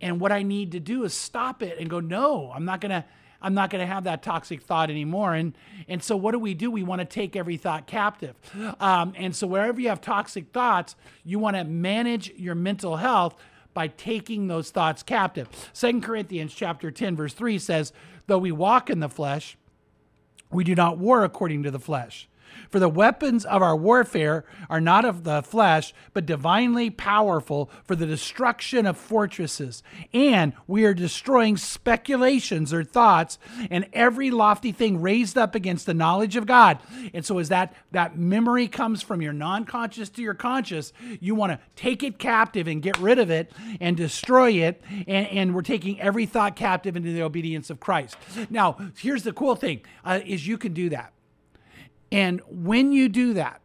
And 0.00 0.20
what 0.20 0.32
I 0.32 0.42
need 0.42 0.72
to 0.72 0.80
do 0.80 1.02
is 1.04 1.14
stop 1.14 1.62
it 1.62 1.78
and 1.80 1.88
go, 1.88 1.98
no, 1.98 2.52
I'm 2.54 2.64
not 2.64 2.80
going 2.80 2.90
to. 2.90 3.04
I'm 3.40 3.54
not 3.54 3.70
going 3.70 3.80
to 3.80 3.86
have 3.86 4.02
that 4.02 4.24
toxic 4.24 4.62
thought 4.62 4.90
anymore. 4.90 5.32
And 5.32 5.56
and 5.86 6.02
so 6.02 6.16
what 6.16 6.32
do 6.32 6.40
we 6.40 6.54
do? 6.54 6.72
We 6.72 6.82
want 6.82 7.00
to 7.00 7.04
take 7.04 7.36
every 7.36 7.56
thought 7.56 7.86
captive. 7.86 8.34
Um, 8.80 9.12
and 9.16 9.34
so 9.34 9.46
wherever 9.46 9.80
you 9.80 9.90
have 9.90 10.00
toxic 10.00 10.52
thoughts, 10.52 10.96
you 11.22 11.38
want 11.38 11.54
to 11.54 11.62
manage 11.62 12.30
your 12.30 12.56
mental 12.56 12.96
health 12.96 13.36
by 13.74 13.86
taking 13.86 14.48
those 14.48 14.72
thoughts 14.72 15.04
captive. 15.04 15.48
Second 15.72 16.02
Corinthians 16.02 16.52
chapter 16.52 16.90
10 16.90 17.14
verse 17.14 17.32
3 17.32 17.60
says, 17.60 17.92
"Though 18.26 18.38
we 18.38 18.50
walk 18.50 18.90
in 18.90 18.98
the 18.98 19.08
flesh, 19.08 19.56
we 20.50 20.64
do 20.64 20.74
not 20.74 20.98
war 20.98 21.22
according 21.22 21.62
to 21.62 21.70
the 21.70 21.78
flesh." 21.78 22.28
For 22.70 22.78
the 22.78 22.88
weapons 22.88 23.44
of 23.44 23.62
our 23.62 23.76
warfare 23.76 24.44
are 24.68 24.80
not 24.80 25.04
of 25.04 25.24
the 25.24 25.42
flesh, 25.42 25.94
but 26.12 26.26
divinely 26.26 26.90
powerful 26.90 27.70
for 27.84 27.96
the 27.96 28.06
destruction 28.06 28.86
of 28.86 28.96
fortresses. 28.96 29.82
And 30.12 30.52
we 30.66 30.84
are 30.84 30.94
destroying 30.94 31.56
speculations 31.56 32.72
or 32.72 32.84
thoughts 32.84 33.38
and 33.70 33.86
every 33.92 34.30
lofty 34.30 34.72
thing 34.72 35.00
raised 35.00 35.38
up 35.38 35.54
against 35.54 35.86
the 35.86 35.94
knowledge 35.94 36.36
of 36.36 36.46
God. 36.46 36.78
And 37.14 37.24
so 37.24 37.38
as 37.38 37.48
that, 37.48 37.74
that 37.92 38.18
memory 38.18 38.68
comes 38.68 39.02
from 39.02 39.22
your 39.22 39.32
non-conscious 39.32 40.08
to 40.10 40.22
your 40.22 40.34
conscious, 40.34 40.92
you 41.20 41.34
want 41.34 41.52
to 41.52 41.60
take 41.76 42.02
it 42.02 42.18
captive 42.18 42.66
and 42.66 42.82
get 42.82 42.98
rid 42.98 43.18
of 43.18 43.30
it 43.30 43.52
and 43.80 43.96
destroy 43.96 44.52
it. 44.52 44.82
And, 45.06 45.26
and 45.28 45.54
we're 45.54 45.62
taking 45.62 46.00
every 46.00 46.26
thought 46.26 46.56
captive 46.56 46.96
into 46.96 47.12
the 47.12 47.22
obedience 47.22 47.70
of 47.70 47.80
Christ. 47.80 48.16
Now, 48.50 48.76
here's 48.98 49.22
the 49.22 49.32
cool 49.32 49.56
thing 49.56 49.80
uh, 50.04 50.20
is 50.24 50.46
you 50.46 50.58
can 50.58 50.72
do 50.72 50.90
that. 50.90 51.12
And 52.10 52.40
when 52.48 52.92
you 52.92 53.08
do 53.08 53.34
that, 53.34 53.60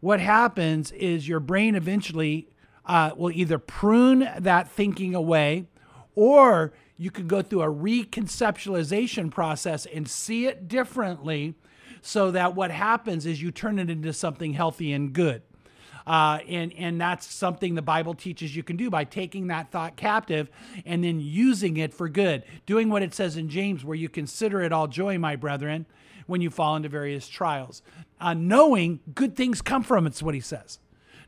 what 0.00 0.20
happens 0.20 0.92
is 0.92 1.26
your 1.26 1.40
brain 1.40 1.74
eventually 1.74 2.48
uh, 2.86 3.10
will 3.16 3.32
either 3.32 3.58
prune 3.58 4.28
that 4.38 4.70
thinking 4.70 5.14
away 5.14 5.66
or 6.14 6.72
you 6.96 7.10
can 7.10 7.26
go 7.26 7.42
through 7.42 7.62
a 7.62 7.72
reconceptualization 7.72 9.30
process 9.30 9.86
and 9.86 10.08
see 10.08 10.46
it 10.46 10.66
differently 10.68 11.54
so 12.00 12.30
that 12.30 12.54
what 12.54 12.70
happens 12.70 13.26
is 13.26 13.42
you 13.42 13.50
turn 13.50 13.78
it 13.78 13.90
into 13.90 14.12
something 14.12 14.52
healthy 14.52 14.92
and 14.92 15.12
good. 15.12 15.42
Uh, 16.06 16.38
and 16.48 16.72
and 16.78 16.98
that's 16.98 17.26
something 17.26 17.74
the 17.74 17.82
Bible 17.82 18.14
teaches 18.14 18.56
you 18.56 18.62
can 18.62 18.76
do 18.76 18.88
by 18.88 19.04
taking 19.04 19.48
that 19.48 19.70
thought 19.70 19.94
captive 19.94 20.48
and 20.86 21.04
then 21.04 21.20
using 21.20 21.76
it 21.76 21.92
for 21.92 22.08
good, 22.08 22.44
doing 22.64 22.88
what 22.88 23.02
it 23.02 23.12
says 23.12 23.36
in 23.36 23.50
James, 23.50 23.84
where 23.84 23.94
you 23.94 24.08
consider 24.08 24.62
it 24.62 24.72
all 24.72 24.86
joy, 24.86 25.18
my 25.18 25.36
brethren, 25.36 25.84
when 26.28 26.40
you 26.40 26.50
fall 26.50 26.76
into 26.76 26.88
various 26.88 27.26
trials. 27.26 27.82
Uh, 28.20 28.34
knowing 28.34 29.00
good 29.14 29.34
things 29.34 29.60
come 29.60 29.82
from 29.82 30.06
it's 30.06 30.22
what 30.22 30.34
he 30.34 30.40
says. 30.40 30.78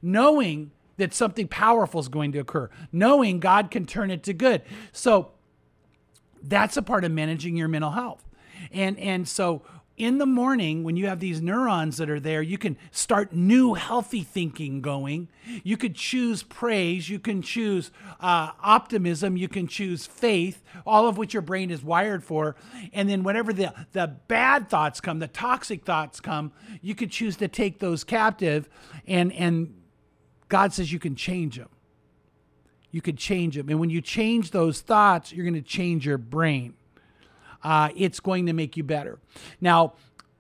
Knowing 0.01 0.71
that 0.99 1.13
something 1.13 1.49
powerful 1.49 2.01
is 2.01 2.09
going 2.09 2.31
to 2.33 2.39
occur, 2.39 2.71
knowing 2.93 3.41
God 3.41 3.71
can 3.71 3.87
turn 3.87 4.11
it 4.11 4.23
to 4.25 4.33
good. 4.33 4.63
So 4.93 5.33
that's 6.43 6.77
a 6.77 6.83
part 6.83 7.05
of 7.05 7.11
managing 7.11 7.57
your 7.57 7.69
mental 7.69 7.91
health. 7.91 8.25
And 8.71 8.99
and 8.99 9.27
so 9.27 9.63
in 10.01 10.17
the 10.17 10.25
morning, 10.25 10.83
when 10.83 10.97
you 10.97 11.09
have 11.09 11.21
these 11.21 11.43
neurons 11.43 11.99
that 11.99 12.09
are 12.09 12.19
there, 12.19 12.41
you 12.41 12.57
can 12.57 12.79
start 12.91 13.35
new 13.35 13.75
healthy 13.75 14.23
thinking 14.23 14.81
going. 14.81 15.29
You 15.63 15.77
could 15.77 15.95
choose 15.95 16.43
praise, 16.43 17.11
you 17.11 17.19
can 17.19 17.43
choose 17.43 17.91
uh, 18.19 18.53
optimism, 18.63 19.37
you 19.37 19.47
can 19.47 19.67
choose 19.67 20.07
faith, 20.07 20.65
all 20.87 21.07
of 21.07 21.19
which 21.19 21.35
your 21.35 21.43
brain 21.43 21.71
is 21.71 21.85
wired 21.85 22.25
for. 22.25 22.57
And 22.95 23.11
then, 23.11 23.23
whenever 23.23 23.53
the, 23.53 23.75
the 23.93 24.07
bad 24.27 24.71
thoughts 24.71 25.03
come, 25.03 25.19
the 25.19 25.29
toxic 25.29 25.85
thoughts 25.85 26.19
come, 26.19 26.53
you 26.81 26.95
could 26.95 27.11
choose 27.11 27.37
to 27.37 27.47
take 27.47 27.79
those 27.79 28.03
captive. 28.03 28.71
And, 29.07 29.35
and 29.35 29.75
God 30.49 30.73
says 30.73 30.91
you 30.91 30.99
can 30.99 31.15
change 31.15 31.59
them. 31.59 31.69
You 32.91 33.03
could 33.03 33.19
change 33.19 33.55
them. 33.55 33.69
And 33.69 33.79
when 33.79 33.91
you 33.91 34.01
change 34.01 34.51
those 34.51 34.81
thoughts, 34.81 35.31
you're 35.31 35.45
going 35.45 35.55
to 35.55 35.61
change 35.61 36.07
your 36.07 36.19
brain 36.19 36.75
uh, 37.63 37.91
it's 37.97 38.21
going 38.21 38.47
to 38.47 38.53
make 38.53 38.77
you 38.77 38.83
better. 38.83 39.19
Now, 39.61 39.95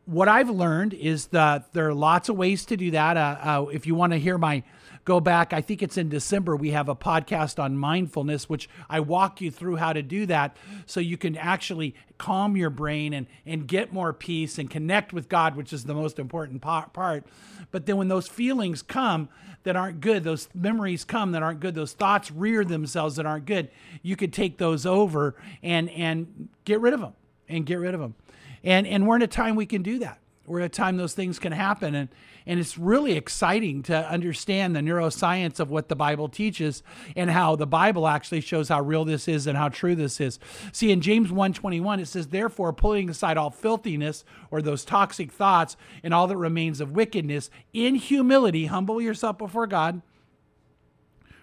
what 0.07 0.29
I've 0.29 0.50
learned 0.50 0.95
is 0.95 1.29
that 1.29 1.73
there 1.73 1.89
are 1.89 1.95
lots 1.95 2.29
of 2.29 2.37
ways 2.37 2.65
to 2.67 2.77
do 2.77 2.91
that. 2.93 3.17
Uh, 3.17 3.37
uh, 3.43 3.67
if 3.67 3.87
you 3.87 3.95
want 3.95 4.12
to 4.12 4.19
hear 4.19 4.39
my 4.39 4.62
go 5.11 5.19
back, 5.19 5.52
I 5.52 5.61
think 5.61 5.83
it's 5.83 5.97
in 5.97 6.09
December, 6.09 6.55
we 6.55 6.71
have 6.71 6.88
a 6.88 6.95
podcast 6.95 7.61
on 7.61 7.76
mindfulness, 7.76 8.49
which 8.49 8.69
I 8.88 9.00
walk 9.00 9.40
you 9.40 9.50
through 9.50 9.75
how 9.75 9.93
to 9.93 10.02
do 10.02 10.25
that 10.26 10.57
so 10.87 11.00
you 11.00 11.17
can 11.17 11.37
actually 11.37 11.97
calm 12.17 12.57
your 12.57 12.71
brain 12.71 13.12
and, 13.12 13.26
and 13.45 13.67
get 13.67 13.93
more 13.93 14.12
peace 14.12 14.57
and 14.57 14.71
connect 14.71 15.12
with 15.12 15.29
God, 15.29 15.57
which 15.57 15.73
is 15.73 15.83
the 15.83 15.95
most 15.95 16.21
important 16.21 16.62
part. 16.62 17.26
But 17.73 17.87
then 17.87 17.97
when 17.97 18.07
those 18.07 18.29
feelings 18.29 18.83
come 18.83 19.29
that 19.64 19.75
aren't 19.75 20.00
good, 20.00 20.23
those 20.23 20.49
memories 20.55 21.02
come 21.02 21.33
that 21.33 21.43
aren't 21.43 21.59
good, 21.59 21.75
those 21.75 21.93
thoughts 21.93 22.31
rear 22.31 22.64
themselves 22.64 23.17
that 23.17 23.26
aren't 23.26 23.47
good, 23.47 23.69
you 24.02 24.14
could 24.14 24.33
take 24.33 24.59
those 24.59 24.87
over 24.87 25.35
and, 25.61 25.90
and 25.90 26.50
get 26.64 26.79
rid 26.81 26.95
of 26.95 27.00
them 27.00 27.14
and 27.49 27.67
get 27.67 27.81
rid 27.81 27.95
of 27.95 28.00
them. 28.00 28.14
And, 28.62 28.87
and 28.87 29.09
we're 29.09 29.17
in 29.17 29.23
a 29.23 29.26
time 29.26 29.57
we 29.57 29.67
can 29.67 29.83
do 29.83 29.99
that. 29.99 30.21
We're 30.50 30.62
at 30.62 30.66
a 30.66 30.69
time 30.69 30.97
those 30.97 31.14
things 31.14 31.38
can 31.38 31.52
happen. 31.52 31.95
And, 31.95 32.09
and 32.45 32.59
it's 32.59 32.76
really 32.76 33.12
exciting 33.12 33.85
to 33.85 33.97
understand 34.11 34.75
the 34.75 34.80
neuroscience 34.80 35.61
of 35.61 35.71
what 35.71 35.88
the 35.88 35.95
Bible 35.95 36.28
teaches 36.28 36.83
and 37.14 37.30
how 37.30 37.54
the 37.54 37.69
Bible 37.69 38.09
actually 38.09 38.40
shows 38.40 38.69
how 38.69 38.80
real 38.80 39.04
this 39.04 39.28
is 39.28 39.47
and 39.47 39.57
how 39.57 39.69
true 39.69 39.95
this 39.95 40.21
is. 40.21 40.40
See, 40.73 40.90
in 40.90 41.02
James 41.02 41.30
1:21, 41.30 42.00
it 42.00 42.07
says, 42.07 42.26
Therefore, 42.26 42.73
pulling 42.73 43.09
aside 43.09 43.37
all 43.37 43.50
filthiness 43.50 44.25
or 44.50 44.61
those 44.61 44.85
toxic 44.85 45.30
thoughts 45.30 45.76
and 46.02 46.12
all 46.12 46.26
that 46.26 46.37
remains 46.37 46.80
of 46.80 46.97
wickedness, 46.97 47.49
in 47.73 47.95
humility, 47.95 48.66
humble 48.66 49.00
yourself 49.00 49.38
before 49.38 49.69
God. 49.69 50.02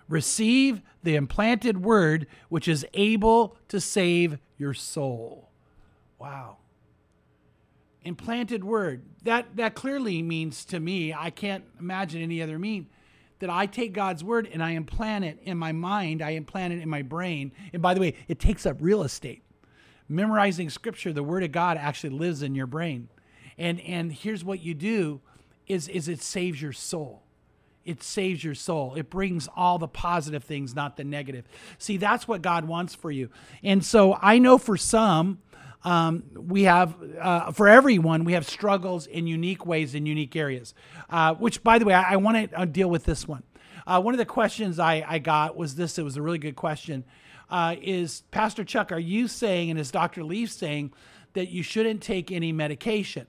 Receive 0.10 0.82
the 1.02 1.16
implanted 1.16 1.82
word, 1.82 2.28
which 2.50 2.68
is 2.68 2.86
able 2.94 3.56
to 3.70 3.80
save 3.80 4.38
your 4.58 4.74
soul. 4.74 5.50
Wow 6.20 6.58
implanted 8.04 8.64
word. 8.64 9.04
That 9.24 9.56
that 9.56 9.76
clearly 9.76 10.22
means 10.22 10.66
to 10.66 10.80
me, 10.80 11.14
I 11.14 11.30
can't 11.30 11.64
imagine 11.80 12.22
any 12.22 12.42
other 12.42 12.58
mean 12.58 12.88
that 13.40 13.50
I 13.50 13.66
take 13.66 13.94
God's 13.94 14.24
word 14.24 14.50
and 14.52 14.64
I 14.64 14.72
implant 14.72 15.26
it 15.26 15.40
in 15.44 15.58
my 15.58 15.72
mind, 15.72 16.22
I 16.22 16.32
implant 16.32 16.74
it 16.74 16.82
in 16.82 16.90
my 16.90 17.02
brain. 17.02 17.52
And 17.74 17.82
by 17.82 17.94
the 17.94 18.00
way, 18.00 18.16
it 18.28 18.40
takes 18.40 18.66
up 18.66 18.78
real 18.80 19.04
estate. 19.04 19.44
Memorizing 20.10 20.70
scripture, 20.70 21.14
the 21.14 21.24
word 21.24 21.44
of 21.44 21.52
God 21.52 21.78
actually 21.78 22.12
lives 22.12 22.42
in 22.42 22.56
your 22.56 22.68
brain. 22.68 23.10
And 23.58 23.80
and 23.82 24.12
here's 24.12 24.44
what 24.44 24.62
you 24.62 24.74
do 24.74 25.22
is 25.68 25.88
is 25.88 26.08
it 26.08 26.22
saves 26.22 26.62
your 26.62 26.74
soul. 26.74 27.24
It 27.84 28.04
saves 28.04 28.44
your 28.44 28.56
soul. 28.56 28.96
It 28.96 29.10
brings 29.10 29.48
all 29.56 29.78
the 29.78 29.88
positive 29.88 30.44
things, 30.44 30.76
not 30.76 30.98
the 30.98 31.06
negative. 31.06 31.46
See, 31.78 31.96
that's 31.96 32.28
what 32.28 32.42
God 32.42 32.66
wants 32.66 32.94
for 32.94 33.10
you. 33.10 33.30
And 33.64 33.84
so 33.84 34.18
I 34.22 34.40
know 34.40 34.58
for 34.58 34.76
some, 34.76 35.40
um, 35.88 36.24
we 36.36 36.64
have 36.64 36.96
uh, 37.18 37.52
for 37.54 37.70
everyone 37.70 38.26
we 38.26 38.34
have 38.34 38.48
struggles 38.48 39.08
in 39.08 39.26
unique 39.26 39.66
ways 39.66 39.96
in 39.96 40.06
unique 40.06 40.36
areas 40.36 40.74
uh, 41.10 41.34
which 41.36 41.64
by 41.64 41.80
the 41.80 41.86
way 41.86 41.94
i, 41.94 42.14
I 42.14 42.16
want 42.18 42.52
to 42.52 42.60
uh, 42.60 42.66
deal 42.66 42.90
with 42.90 43.06
this 43.06 43.26
one 43.26 43.44
uh, 43.86 44.02
one 44.02 44.14
of 44.14 44.18
the 44.18 44.26
questions 44.26 44.80
I, 44.80 45.06
I 45.08 45.20
got 45.20 45.56
was 45.56 45.76
this 45.76 45.98
it 45.98 46.04
was 46.04 46.18
a 46.18 46.22
really 46.22 46.40
good 46.40 46.58
question 46.58 47.06
uh, 47.50 47.78
is 47.82 48.24
pastor 48.32 48.66
chuck 48.66 48.92
are 48.92 49.00
you 49.00 49.30
saying 49.30 49.72
and 49.72 49.80
is 49.80 49.90
dr 49.90 50.22
leaf 50.24 50.52
saying 50.52 50.92
that 51.34 51.48
you 51.48 51.64
shouldn't 51.64 52.02
take 52.02 52.34
any 52.34 52.52
medication 52.52 53.28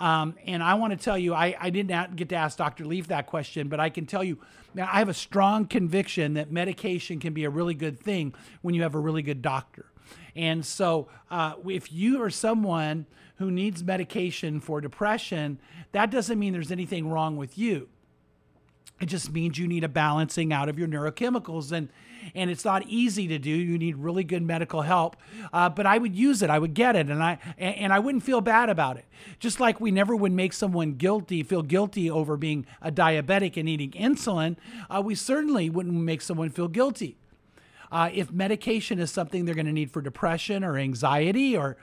um, 0.00 0.34
and 0.46 0.62
I 0.62 0.74
want 0.74 0.98
to 0.98 1.04
tell 1.04 1.18
you, 1.18 1.34
I, 1.34 1.54
I 1.60 1.68
did 1.68 1.86
not 1.86 2.16
get 2.16 2.30
to 2.30 2.34
ask 2.34 2.56
Dr. 2.56 2.86
Leaf 2.86 3.08
that 3.08 3.26
question, 3.26 3.68
but 3.68 3.80
I 3.80 3.90
can 3.90 4.06
tell 4.06 4.24
you, 4.24 4.38
now 4.72 4.88
I 4.90 4.98
have 4.98 5.10
a 5.10 5.14
strong 5.14 5.66
conviction 5.66 6.34
that 6.34 6.50
medication 6.50 7.20
can 7.20 7.34
be 7.34 7.44
a 7.44 7.50
really 7.50 7.74
good 7.74 8.00
thing 8.00 8.32
when 8.62 8.74
you 8.74 8.80
have 8.80 8.94
a 8.94 8.98
really 8.98 9.20
good 9.20 9.42
doctor. 9.42 9.90
And 10.36 10.64
so, 10.64 11.08
uh, 11.30 11.54
if 11.66 11.92
you 11.92 12.22
are 12.22 12.30
someone 12.30 13.06
who 13.36 13.50
needs 13.50 13.82
medication 13.82 14.60
for 14.60 14.80
depression, 14.80 15.58
that 15.92 16.10
doesn't 16.10 16.38
mean 16.38 16.52
there's 16.52 16.72
anything 16.72 17.08
wrong 17.08 17.36
with 17.36 17.56
you. 17.56 17.88
It 19.00 19.06
just 19.06 19.32
means 19.32 19.58
you 19.58 19.66
need 19.66 19.82
a 19.82 19.88
balancing 19.88 20.52
out 20.52 20.68
of 20.68 20.78
your 20.78 20.86
neurochemicals, 20.86 21.72
and 21.72 21.88
and 22.34 22.50
it's 22.50 22.66
not 22.66 22.86
easy 22.86 23.26
to 23.28 23.38
do. 23.38 23.48
You 23.48 23.78
need 23.78 23.96
really 23.96 24.24
good 24.24 24.42
medical 24.42 24.82
help, 24.82 25.16
uh, 25.54 25.70
but 25.70 25.86
I 25.86 25.96
would 25.96 26.14
use 26.14 26.42
it. 26.42 26.50
I 26.50 26.58
would 26.58 26.74
get 26.74 26.96
it, 26.96 27.08
and 27.08 27.22
I 27.22 27.38
and 27.56 27.94
I 27.94 27.98
wouldn't 27.98 28.24
feel 28.24 28.42
bad 28.42 28.68
about 28.68 28.98
it. 28.98 29.06
Just 29.38 29.58
like 29.58 29.80
we 29.80 29.90
never 29.90 30.14
would 30.14 30.32
make 30.32 30.52
someone 30.52 30.92
guilty 30.92 31.42
feel 31.42 31.62
guilty 31.62 32.10
over 32.10 32.36
being 32.36 32.66
a 32.82 32.92
diabetic 32.92 33.56
and 33.56 33.68
eating 33.70 33.92
insulin, 33.92 34.56
uh, 34.90 35.00
we 35.02 35.14
certainly 35.14 35.70
wouldn't 35.70 35.94
make 35.94 36.20
someone 36.20 36.50
feel 36.50 36.68
guilty. 36.68 37.16
Uh, 37.90 38.10
if 38.12 38.30
medication 38.30 38.98
is 38.98 39.10
something 39.10 39.44
they're 39.44 39.54
going 39.54 39.66
to 39.66 39.72
need 39.72 39.90
for 39.90 40.00
depression 40.00 40.62
or 40.64 40.78
anxiety 40.78 41.56
or 41.56 41.76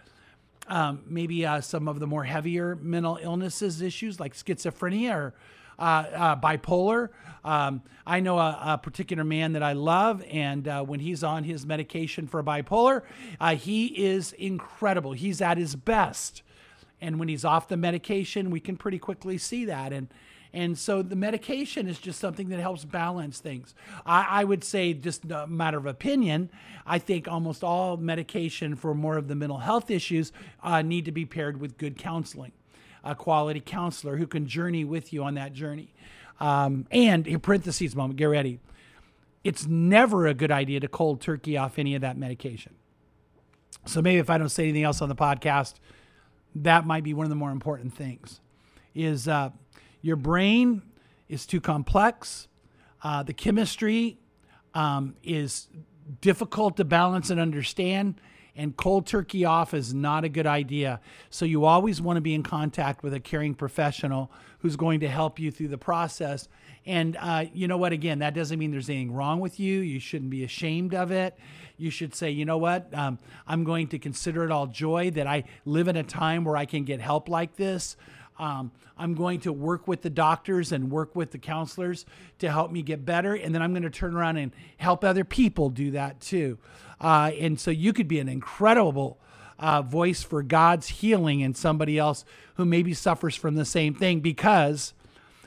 um, 0.68 1.04
maybe 1.08 1.46
uh, 1.46 1.62
some 1.62 1.88
of 1.88 2.00
the 2.00 2.08
more 2.08 2.24
heavier 2.24 2.76
mental 2.76 3.18
illnesses 3.22 3.82
issues 3.82 4.20
like 4.20 4.34
schizophrenia 4.34 5.16
or 5.16 5.34
uh, 5.80 5.82
uh 5.82 6.36
bipolar. 6.36 7.10
Um, 7.46 7.84
I 8.06 8.20
know 8.20 8.40
a, 8.40 8.60
a, 8.62 8.78
particular 8.78 9.24
man 9.24 9.54
that 9.54 9.64
I 9.64 9.74
love, 9.74 10.24
and 10.30 10.68
uh, 10.68 10.84
when 10.84 11.00
he's 11.00 11.24
on 11.24 11.44
his 11.44 11.66
medication 11.66 12.28
for 12.28 12.44
bipolar, 12.44 13.04
uh, 13.40 13.56
he 13.56 13.86
is 13.86 14.34
incredible. 14.34 15.12
He's 15.14 15.40
at 15.40 15.58
his 15.58 15.76
best. 15.76 16.42
And 17.00 17.20
when 17.20 17.28
he's 17.28 17.46
off 17.46 17.68
the 17.68 17.78
medication, 17.78 18.50
we 18.50 18.60
can 18.60 18.76
pretty 18.76 18.98
quickly 18.98 19.38
see 19.38 19.66
that. 19.66 19.94
And 19.94 20.08
And 20.54 20.78
so 20.78 21.02
the 21.02 21.16
medication 21.16 21.88
is 21.88 22.00
just 22.00 22.20
something 22.20 22.50
that 22.50 22.60
helps 22.60 22.86
balance 22.86 23.40
things. 23.40 23.76
I, 24.06 24.26
I, 24.30 24.44
would 24.44 24.64
say, 24.64 24.94
just 24.94 25.26
a 25.26 25.46
matter 25.46 25.78
of 25.78 25.86
opinion, 25.86 26.50
I 26.86 27.00
think 27.00 27.28
almost 27.28 27.64
all 27.64 27.98
medication 27.98 28.76
for 28.76 28.94
more 28.94 29.18
of 29.18 29.28
the 29.28 29.36
mental 29.36 29.60
health 29.60 29.92
issues 29.92 30.32
uh, 30.64 30.82
need 30.82 31.06
to 31.06 31.12
be 31.12 31.26
paired 31.26 31.60
with 31.60 31.78
good 31.78 31.98
counseling, 31.98 32.54
a 33.04 33.14
quality 33.14 33.60
counselor 33.60 34.18
who 34.18 34.28
can 34.28 34.48
journey 34.48 34.86
with 34.86 35.12
you 35.12 35.24
on 35.24 35.36
that 35.36 35.54
journey. 35.54 35.94
Um, 36.40 36.88
and 36.92 37.28
in 37.28 37.40
parentheses 37.40 37.96
moment, 37.96 38.18
get 38.18 38.26
ready. 38.26 38.60
It's 39.44 39.66
never 39.66 40.28
a 40.28 40.34
good 40.34 40.52
idea 40.52 40.80
to 40.80 40.88
cold 40.88 41.22
turkey 41.22 41.58
off 41.58 41.80
any 41.80 41.96
of 41.96 42.02
that 42.02 42.18
medication. 42.18 42.76
So 43.86 44.02
maybe 44.02 44.20
if 44.20 44.30
I 44.30 44.38
don't 44.38 44.50
say 44.50 44.64
anything 44.64 44.84
else 44.84 45.02
on 45.02 45.10
the 45.10 45.16
podcast, 45.16 45.76
that 46.56 46.86
might 46.86 47.04
be 47.04 47.14
one 47.14 47.26
of 47.26 47.30
the 47.30 47.36
more 47.36 47.52
important 47.52 47.94
things. 47.94 48.42
Is 48.94 49.28
uh, 49.28 49.52
your 50.08 50.16
brain 50.16 50.82
is 51.28 51.46
too 51.46 51.60
complex. 51.60 52.48
Uh, 53.04 53.24
the 53.24 53.34
chemistry 53.34 54.18
um, 54.74 55.16
is 55.22 55.68
difficult 56.22 56.78
to 56.78 56.86
balance 56.86 57.30
and 57.30 57.42
understand. 57.42 58.22
And 58.56 58.76
cold 58.76 59.06
turkey 59.06 59.44
off 59.44 59.74
is 59.74 59.94
not 59.94 60.24
a 60.24 60.30
good 60.30 60.48
idea. 60.48 61.02
So 61.30 61.44
you 61.46 61.66
always 61.66 62.02
want 62.02 62.18
to 62.18 62.22
be 62.22 62.34
in 62.34 62.42
contact 62.42 63.04
with 63.04 63.14
a 63.14 63.20
caring 63.20 63.54
professional 63.54 64.32
who's 64.60 64.78
going 64.78 65.02
to 65.02 65.10
help 65.10 65.40
you 65.40 65.52
through 65.52 65.68
the 65.68 65.78
process. 65.78 66.48
And 66.86 67.18
uh, 67.20 67.46
you 67.54 67.68
know 67.68 67.78
what? 67.78 67.92
Again, 67.92 68.20
that 68.20 68.34
doesn't 68.34 68.58
mean 68.58 68.72
there's 68.72 68.90
anything 68.90 69.12
wrong 69.12 69.42
with 69.42 69.60
you. 69.60 69.82
You 69.82 70.00
shouldn't 70.00 70.32
be 70.32 70.46
ashamed 70.46 70.96
of 70.96 71.12
it. 71.12 71.38
You 71.76 71.92
should 71.92 72.16
say, 72.16 72.32
you 72.32 72.46
know 72.46 72.58
what? 72.58 72.92
Um, 72.94 73.20
I'm 73.46 73.66
going 73.66 73.90
to 73.90 74.00
consider 74.00 74.46
it 74.46 74.52
all 74.52 74.68
joy 74.68 75.12
that 75.12 75.28
I 75.28 75.44
live 75.66 75.90
in 75.90 75.98
a 75.98 76.04
time 76.04 76.46
where 76.46 76.56
I 76.56 76.66
can 76.66 76.86
get 76.86 77.02
help 77.02 77.28
like 77.28 77.58
this. 77.58 77.98
Um, 78.40 78.72
I'm 78.98 79.14
going 79.14 79.40
to 79.42 79.54
work 79.54 79.88
with 79.88 80.02
the 80.02 80.10
doctors 80.10 80.72
and 80.72 80.92
work 80.92 81.16
with 81.16 81.32
the 81.32 81.38
counselors 81.38 82.06
to 82.40 82.52
help 82.52 82.72
me 82.72 82.82
get 82.82 83.06
better. 83.06 83.36
And 83.36 83.54
then 83.54 83.62
I'm 83.62 83.72
going 83.72 83.84
to 83.84 83.90
turn 83.90 84.16
around 84.16 84.38
and 84.38 84.52
help 84.78 85.04
other 85.04 85.24
people 85.24 85.70
do 85.70 85.92
that 85.92 86.20
too. 86.20 86.58
Uh, 87.00 87.32
and 87.40 87.60
so 87.60 87.72
you 87.72 87.94
could 87.94 88.08
be 88.08 88.20
an 88.20 88.30
incredible 88.30 89.20
uh, 89.60 89.82
voice 89.82 90.24
for 90.24 90.44
God's 90.44 90.88
healing 90.88 91.40
in 91.40 91.54
somebody 91.54 91.98
else 91.98 92.26
who 92.56 92.66
maybe 92.66 92.94
suffers 92.94 93.36
from 93.36 93.56
the 93.56 93.66
same 93.66 93.94
thing 93.94 94.20
because. 94.20 94.94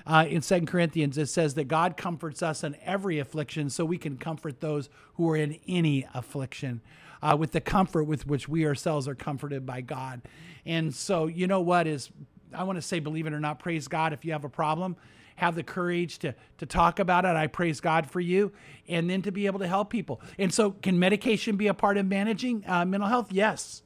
Uh, 0.06 0.24
in 0.28 0.40
Second 0.40 0.66
Corinthians, 0.66 1.18
it 1.18 1.26
says 1.26 1.54
that 1.54 1.68
God 1.68 1.96
comforts 1.96 2.42
us 2.42 2.64
in 2.64 2.74
every 2.84 3.18
affliction 3.20 3.68
so 3.70 3.84
we 3.84 3.98
can 3.98 4.16
comfort 4.16 4.58
those 4.58 4.88
who 5.14 5.28
are 5.30 5.36
in 5.36 5.60
any 5.68 6.08
affliction 6.14 6.80
uh, 7.22 7.36
with 7.38 7.52
the 7.52 7.60
comfort 7.60 8.04
with 8.04 8.26
which 8.26 8.48
we 8.48 8.66
ourselves 8.66 9.06
are 9.06 9.14
comforted 9.14 9.66
by 9.66 9.80
God. 9.80 10.22
And 10.64 10.94
so, 10.94 11.26
you 11.26 11.46
know 11.46 11.60
what 11.60 11.86
is 11.86 12.10
I 12.54 12.64
want 12.64 12.76
to 12.76 12.82
say, 12.82 13.00
believe 13.00 13.26
it 13.26 13.32
or 13.32 13.40
not, 13.40 13.58
praise 13.58 13.88
God 13.88 14.12
if 14.12 14.24
you 14.24 14.32
have 14.32 14.44
a 14.44 14.48
problem. 14.48 14.96
Have 15.36 15.54
the 15.54 15.62
courage 15.62 16.18
to, 16.18 16.34
to 16.58 16.66
talk 16.66 16.98
about 16.98 17.24
it. 17.24 17.34
I 17.34 17.46
praise 17.46 17.80
God 17.80 18.10
for 18.10 18.20
you. 18.20 18.52
And 18.88 19.08
then 19.08 19.22
to 19.22 19.32
be 19.32 19.46
able 19.46 19.60
to 19.60 19.66
help 19.66 19.88
people. 19.88 20.20
And 20.38 20.52
so, 20.52 20.72
can 20.72 20.98
medication 20.98 21.56
be 21.56 21.66
a 21.66 21.74
part 21.74 21.96
of 21.96 22.06
managing 22.06 22.64
uh, 22.66 22.84
mental 22.84 23.08
health? 23.08 23.32
Yes. 23.32 23.82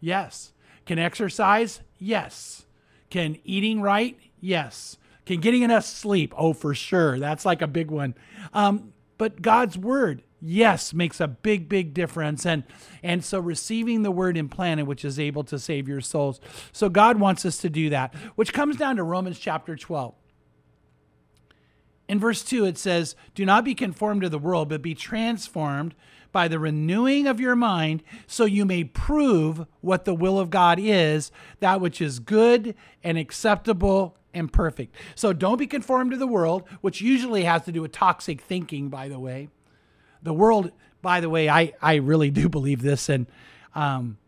Yes. 0.00 0.52
Can 0.84 0.98
exercise? 0.98 1.80
Yes. 1.98 2.66
Can 3.10 3.38
eating 3.44 3.80
right? 3.80 4.18
Yes. 4.40 4.98
Can 5.24 5.40
getting 5.40 5.62
enough 5.62 5.84
sleep? 5.84 6.34
Oh, 6.36 6.52
for 6.52 6.74
sure. 6.74 7.18
That's 7.18 7.46
like 7.46 7.62
a 7.62 7.66
big 7.66 7.90
one. 7.90 8.14
Um, 8.52 8.92
but 9.16 9.42
God's 9.42 9.78
word 9.78 10.22
yes 10.40 10.94
makes 10.94 11.20
a 11.20 11.28
big 11.28 11.68
big 11.68 11.94
difference. 11.94 12.46
And 12.46 12.64
and 13.02 13.24
so 13.24 13.40
receiving 13.40 14.02
the 14.02 14.10
word 14.10 14.36
implanted 14.36 14.86
which 14.86 15.04
is 15.04 15.18
able 15.18 15.44
to 15.44 15.58
save 15.58 15.88
your 15.88 16.00
souls. 16.00 16.40
So 16.72 16.88
god 16.88 17.18
wants 17.18 17.44
us 17.44 17.58
to 17.58 17.70
do 17.70 17.90
that 17.90 18.14
which 18.34 18.52
comes 18.52 18.76
down 18.76 18.96
to 18.96 19.02
romans 19.02 19.38
chapter 19.38 19.76
12 19.76 20.14
in 22.08 22.18
verse 22.18 22.42
2 22.42 22.64
it 22.64 22.78
says 22.78 23.14
do 23.34 23.44
not 23.44 23.64
be 23.64 23.74
conformed 23.74 24.22
to 24.22 24.28
the 24.28 24.38
world 24.38 24.68
but 24.68 24.82
be 24.82 24.94
transformed 24.94 25.94
by 26.32 26.48
the 26.48 26.58
renewing 26.58 27.26
of 27.26 27.40
your 27.40 27.56
mind 27.56 28.02
so 28.26 28.44
you 28.44 28.64
may 28.64 28.84
prove 28.84 29.66
what 29.80 30.04
the 30.04 30.14
will 30.14 30.38
of 30.38 30.50
god 30.50 30.78
is 30.80 31.30
that 31.60 31.80
which 31.80 32.00
is 32.00 32.18
good 32.18 32.74
and 33.02 33.18
acceptable 33.18 34.16
and 34.34 34.52
perfect. 34.52 34.94
So 35.14 35.32
don't 35.32 35.58
be 35.58 35.66
conformed 35.66 36.12
to 36.12 36.16
the 36.16 36.26
world 36.26 36.64
which 36.80 37.00
usually 37.00 37.44
has 37.44 37.64
to 37.64 37.72
do 37.72 37.82
with 37.82 37.92
toxic 37.92 38.40
thinking 38.40 38.88
by 38.88 39.08
the 39.08 39.18
way 39.18 39.48
the 40.22 40.32
world, 40.32 40.72
by 41.02 41.20
the 41.20 41.30
way, 41.30 41.48
I, 41.48 41.74
I 41.80 41.96
really 41.96 42.30
do 42.32 42.48
believe 42.48 42.82
this. 42.82 43.08
And 43.08 43.26
um, 43.74 44.18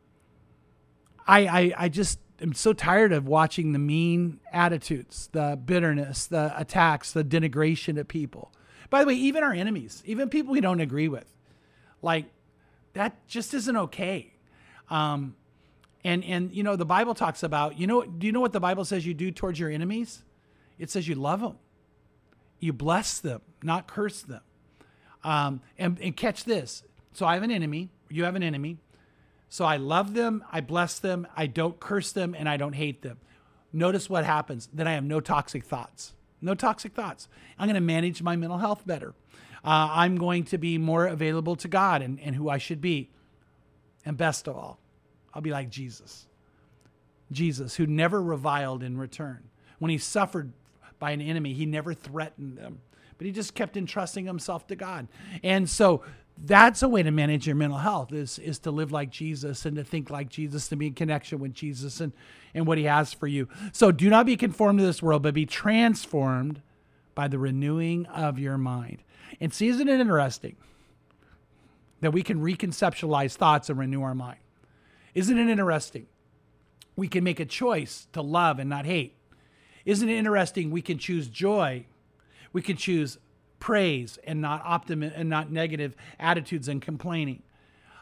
I, 1.27 1.47
I, 1.47 1.73
I 1.77 1.89
just 1.89 2.19
am 2.41 2.55
so 2.55 2.73
tired 2.73 3.13
of 3.13 3.27
watching 3.27 3.73
the 3.73 3.79
mean 3.79 4.41
attitudes, 4.53 5.29
the 5.33 5.59
bitterness, 5.63 6.27
the 6.27 6.53
attacks, 6.57 7.13
the 7.13 7.25
denigration 7.25 7.99
of 7.99 8.09
people. 8.09 8.53
By 8.89 9.01
the 9.01 9.09
way, 9.09 9.15
even 9.15 9.45
our 9.45 9.53
enemies, 9.53 10.03
even 10.05 10.29
people 10.29 10.53
we 10.53 10.61
don't 10.61 10.81
agree 10.81 11.09
with, 11.09 11.37
like 12.03 12.27
that 12.95 13.27
just 13.29 13.55
isn't 13.55 13.77
okay. 13.77 14.33
Um, 14.89 15.37
and 16.03 16.25
and 16.25 16.53
you 16.53 16.63
know 16.63 16.77
the 16.77 16.87
Bible 16.87 17.15
talks 17.15 17.43
about 17.43 17.79
you 17.79 17.87
know 17.87 18.03
do 18.03 18.27
you 18.27 18.33
know 18.33 18.41
what 18.41 18.53
the 18.53 18.61
Bible 18.61 18.85
says 18.85 19.07
you 19.07 19.15
do 19.15 19.31
towards 19.31 19.61
your 19.61 19.71
enemies? 19.71 20.25
It 20.79 20.91
says 20.91 21.07
you 21.07 21.15
love 21.15 21.41
them, 21.41 21.59
you 22.59 22.73
bless 22.73 23.21
them, 23.21 23.43
not 23.63 23.87
curse 23.87 24.23
them. 24.23 24.41
Um, 25.23 25.61
and, 25.79 25.99
and 26.01 26.17
catch 26.17 26.45
this. 26.45 26.83
So 27.13 27.27
I 27.27 27.35
have 27.35 27.43
an 27.43 27.51
enemy. 27.51 27.91
You 28.09 28.25
have 28.25 28.37
an 28.37 28.43
enemy. 28.43 28.79
So 29.49 29.65
I 29.65 29.77
love 29.77 30.15
them. 30.15 30.45
I 30.51 30.61
bless 30.61 30.99
them. 30.99 31.27
I 31.37 31.47
don't 31.47 31.79
curse 31.81 32.13
them 32.13 32.35
and 32.39 32.49
I 32.49 32.57
don't 32.57 32.75
hate 32.75 33.03
them. 33.03 33.19
Notice 33.73 34.09
what 34.09 34.25
happens. 34.25 34.69
Then 34.73 34.87
I 34.87 34.93
have 34.93 35.05
no 35.05 35.21
toxic 35.21 35.65
thoughts. 35.65 36.15
No 36.41 36.55
toxic 36.55 36.95
thoughts. 36.95 37.29
I'm 37.59 37.67
going 37.67 37.75
to 37.75 37.81
manage 37.81 38.23
my 38.23 38.37
mental 38.37 38.59
health 38.59 38.87
better. 38.87 39.15
Uh, 39.63 39.91
I'm 39.93 40.17
going 40.17 40.45
to 40.45 40.59
be 40.59 40.79
more 40.79 41.07
available 41.07 41.57
to 41.57 41.69
God 41.69 42.01
and, 42.01 42.19
and 42.21 42.35
who 42.35 42.49
I 42.49 42.59
should 42.59 42.81
be. 42.81 43.11
And 44.05 44.17
best 44.17 44.49
of 44.49 44.57
all, 44.57 44.79
I'll 45.35 45.43
be 45.43 45.51
like 45.51 45.69
Jesus. 45.69 46.27
Jesus, 47.31 47.77
who 47.77 47.87
never 47.87 48.23
reviled 48.23 48.83
in 48.83 48.97
return. 48.97 49.51
When 49.79 49.91
he 49.91 49.99
suffered 49.99 50.53
by 50.99 51.11
an 51.11 51.21
enemy, 51.21 51.53
he 51.53 51.67
never 51.67 51.93
threatened 51.93 52.57
them 52.57 52.81
but 53.21 53.27
he 53.27 53.33
just 53.35 53.55
kept 53.55 53.77
entrusting 53.77 54.25
himself 54.25 54.67
to 54.67 54.75
God. 54.75 55.07
And 55.45 55.69
so 55.69 56.03
that's 56.39 56.83
a 56.83 56.89
way 56.89 57.03
to 57.03 57.11
manage 57.11 57.47
your 57.47 57.55
mental 57.55 57.77
health 57.77 58.15
is 58.15 58.39
is 58.39 58.59
to 58.61 58.71
live 58.71 58.93
like 58.93 59.11
Jesus 59.11 59.67
and 59.67 59.77
to 59.77 59.85
think 59.85 60.09
like 60.09 60.31
Jesus, 60.31 60.69
to 60.69 60.77
be 60.77 60.87
in 60.87 60.95
connection 60.95 61.39
with 61.39 61.53
Jesus 61.53 62.01
and, 62.01 62.15
and 62.55 62.67
what 62.67 62.79
he 62.79 62.85
has 62.85 63.13
for 63.13 63.27
you. 63.27 63.47
So 63.73 63.93
do 63.93 64.09
not 64.09 64.25
be 64.25 64.39
conformed 64.39 64.79
to 64.79 64.87
this 64.87 65.03
world, 65.03 65.23
but 65.23 65.35
be 65.35 65.45
transformed 65.45 66.63
by 67.15 67.29
the 67.29 67.39
renewing 67.39 68.07
of 68.07 68.39
your 68.39 68.57
mind. 68.57 69.03
And 69.39 69.53
see, 69.53 69.69
isn't 69.69 69.87
it 69.87 70.01
interesting 70.01 70.57
that 72.01 72.13
we 72.13 72.23
can 72.23 72.41
reconceptualize 72.41 73.35
thoughts 73.35 73.69
and 73.69 73.79
renew 73.79 74.01
our 74.01 74.15
mind? 74.15 74.41
Isn't 75.15 75.37
it 75.37 75.51
interesting? 75.51 76.07
We 76.97 77.07
can 77.07 77.23
make 77.23 77.39
a 77.39 77.45
choice 77.45 78.09
to 78.15 78.23
love 78.23 78.59
and 78.59 78.71
not 78.71 78.87
hate. 78.87 79.15
Isn't 79.85 80.09
it 80.09 80.17
interesting? 80.17 80.71
We 80.71 80.81
can 80.81 80.97
choose 80.97 81.29
joy 81.29 81.85
we 82.53 82.63
can 82.63 82.77
choose 82.77 83.19
praise 83.59 84.19
and 84.25 84.41
not 84.41 84.63
optimism 84.65 85.15
and 85.17 85.29
not 85.29 85.51
negative 85.51 85.95
attitudes 86.19 86.69
and 86.69 86.81
complaining. 86.81 87.43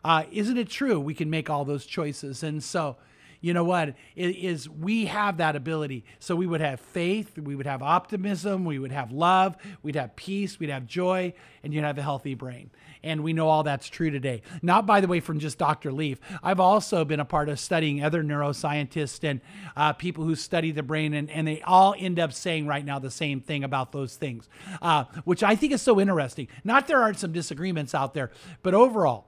Uh, 0.05 0.25
isn't 0.31 0.57
it 0.57 0.69
true? 0.69 1.01
We 1.01 1.15
can 1.15 1.29
make 1.29 1.51
all 1.51 1.65
those 1.65 1.85
choices. 1.85 2.43
And 2.43 2.63
so, 2.63 2.97
you 3.41 3.55
know 3.55 3.65
what? 3.65 3.95
Is 4.17 4.69
we 4.69 5.07
have 5.07 5.37
that 5.37 5.55
ability. 5.55 6.05
So 6.19 6.35
we 6.35 6.47
would 6.47 6.61
have 6.61 6.81
faith, 6.81 7.39
we 7.39 7.55
would 7.55 7.67
have 7.67 7.83
optimism, 7.83 8.65
we 8.65 8.79
would 8.79 8.91
have 8.91 9.13
love, 9.13 9.57
we'd 9.83 9.95
have 9.95 10.17
peace, 10.17 10.59
we'd 10.59 10.71
have 10.71 10.87
joy, 10.87 11.33
and 11.63 11.73
you'd 11.73 11.85
have 11.85 11.99
a 11.99 12.03
healthy 12.03 12.35
brain. 12.35 12.71
And 13.05 13.23
we 13.23 13.33
know 13.33 13.49
all 13.49 13.63
that's 13.63 13.89
true 13.89 14.11
today. 14.11 14.43
Not, 14.61 14.87
by 14.87 15.01
the 15.01 15.07
way, 15.07 15.21
from 15.21 15.39
just 15.39 15.57
Dr. 15.57 15.93
Leaf. 15.93 16.19
I've 16.43 16.59
also 16.59 17.05
been 17.05 17.21
a 17.21 17.25
part 17.25 17.49
of 17.49 17.61
studying 17.61 18.03
other 18.03 18.25
neuroscientists 18.25 19.23
and 19.23 19.41
uh, 19.77 19.93
people 19.93 20.25
who 20.25 20.35
study 20.35 20.73
the 20.73 20.83
brain, 20.83 21.15
and, 21.15 21.31
and 21.31 21.47
they 21.47 21.63
all 21.63 21.95
end 21.97 22.19
up 22.19 22.33
saying 22.33 22.67
right 22.67 22.85
now 22.85 22.99
the 22.99 23.11
same 23.11 23.41
thing 23.41 23.63
about 23.63 23.93
those 23.93 24.17
things, 24.17 24.49
uh, 24.83 25.05
which 25.25 25.45
I 25.45 25.55
think 25.55 25.73
is 25.73 25.81
so 25.81 26.01
interesting. 26.01 26.49
Not 26.65 26.89
there 26.89 27.01
aren't 27.01 27.21
some 27.21 27.31
disagreements 27.31 27.95
out 27.95 28.15
there, 28.15 28.33
but 28.63 28.75
overall, 28.75 29.27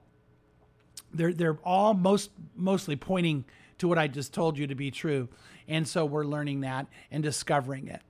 they're, 1.13 1.33
they're 1.33 1.59
all 1.63 1.93
most 1.93 2.31
mostly 2.55 2.95
pointing 2.95 3.45
to 3.81 3.87
what 3.87 3.97
I 3.97 4.07
just 4.07 4.33
told 4.33 4.57
you 4.57 4.67
to 4.67 4.75
be 4.75 4.91
true. 4.91 5.27
And 5.67 5.87
so 5.87 6.05
we're 6.05 6.25
learning 6.25 6.61
that 6.61 6.87
and 7.11 7.21
discovering 7.21 7.87
it. 7.87 8.01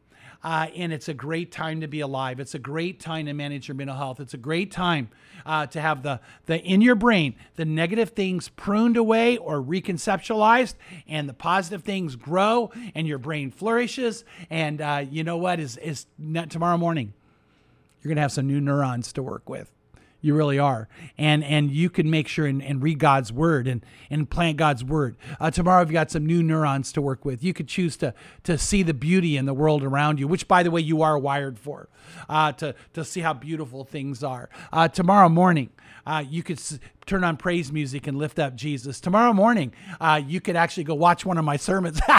Uh, 0.44 0.68
and 0.76 0.92
it's 0.92 1.08
a 1.08 1.14
great 1.14 1.52
time 1.52 1.82
to 1.82 1.88
be 1.88 2.00
alive. 2.00 2.40
It's 2.40 2.56
a 2.56 2.60
great 2.60 3.00
time 3.00 3.28
to 3.28 3.34
manage 3.34 3.68
your 3.68 3.76
mental 3.76 3.96
health. 3.96 4.20
It's 4.20 4.34
a 4.34 4.38
great 4.40 4.72
time 4.72 5.10
uh, 5.46 5.68
to 5.68 5.80
have 5.80 6.02
the 6.04 6.20
the 6.48 6.60
in 6.60 6.82
your 6.82 6.96
brain 6.96 7.36
the 7.56 7.66
negative 7.66 8.10
things 8.10 8.50
pruned 8.50 8.98
away 8.98 9.38
or 9.38 9.62
reconceptualized, 9.62 10.76
and 11.08 11.30
the 11.30 11.34
positive 11.34 11.84
things 11.84 12.16
grow, 12.16 12.72
and 12.96 13.08
your 13.08 13.20
brain 13.20 13.52
flourishes. 13.52 14.26
And 14.50 14.82
uh, 14.82 15.06
you 15.10 15.24
know 15.24 15.38
what 15.38 15.60
is 15.60 15.78
is 15.78 16.08
tomorrow 16.50 16.78
morning, 16.78 17.14
you're 18.02 18.10
gonna 18.10 18.22
have 18.22 18.32
some 18.32 18.48
new 18.48 18.60
neurons 18.60 19.14
to 19.14 19.22
work 19.22 19.48
with 19.48 19.72
You 20.22 20.36
really 20.36 20.60
are. 20.60 20.88
And 21.18 21.44
and 21.44 21.72
you 21.72 21.90
can 21.90 22.10
make 22.10 22.28
sure 22.28 22.46
and, 22.46 22.62
and 22.64 22.82
read 22.82 23.00
God's 23.00 23.34
word 23.34 23.68
and, 23.68 23.84
and 24.10 24.30
plant 24.30 24.58
God's 24.58 24.84
word. 24.84 25.16
Uh, 25.40 25.50
tomorrow 25.50 25.82
you've 25.82 25.92
got 25.92 26.12
some 26.12 26.26
new 26.26 26.44
neurons 26.44 26.92
to 26.94 27.02
work 27.02 27.26
with. 27.26 27.44
You 27.44 27.54
could 27.54 27.68
choose 27.68 27.98
to 27.98 28.14
to 28.44 28.58
see 28.58 28.84
the 28.84 28.94
beauty 28.94 29.36
in 29.36 29.46
the 29.46 29.54
world 29.54 29.84
around 29.84 30.20
you, 30.20 30.28
which 30.28 30.48
by 30.48 30.62
the 30.64 30.70
way 30.72 30.82
you 30.82 31.02
are 31.02 31.18
wired 31.18 31.58
for, 31.58 31.90
uh, 32.30 32.52
to, 32.54 32.76
to 32.94 33.04
see 33.04 33.22
how 33.22 33.34
beautiful 33.34 33.84
things 33.84 34.24
are. 34.24 34.50
Uh, 34.72 34.88
tomorrow 34.88 35.30
morning, 35.30 35.70
uh, 36.06 36.24
you 36.28 36.44
could 36.44 36.58
s- 36.58 36.80
turn 37.06 37.24
on 37.24 37.38
praise 37.38 37.72
music 37.72 38.08
and 38.08 38.18
lift 38.18 38.40
up 38.40 38.56
Jesus. 38.56 39.00
Tomorrow 39.00 39.34
morning, 39.34 39.74
uh, 40.00 40.22
you 40.26 40.40
could 40.40 40.56
actually 40.56 40.84
go 40.84 40.96
watch 40.96 41.26
one 41.26 41.38
of 41.38 41.46
my 41.46 41.58
sermons. 41.58 42.00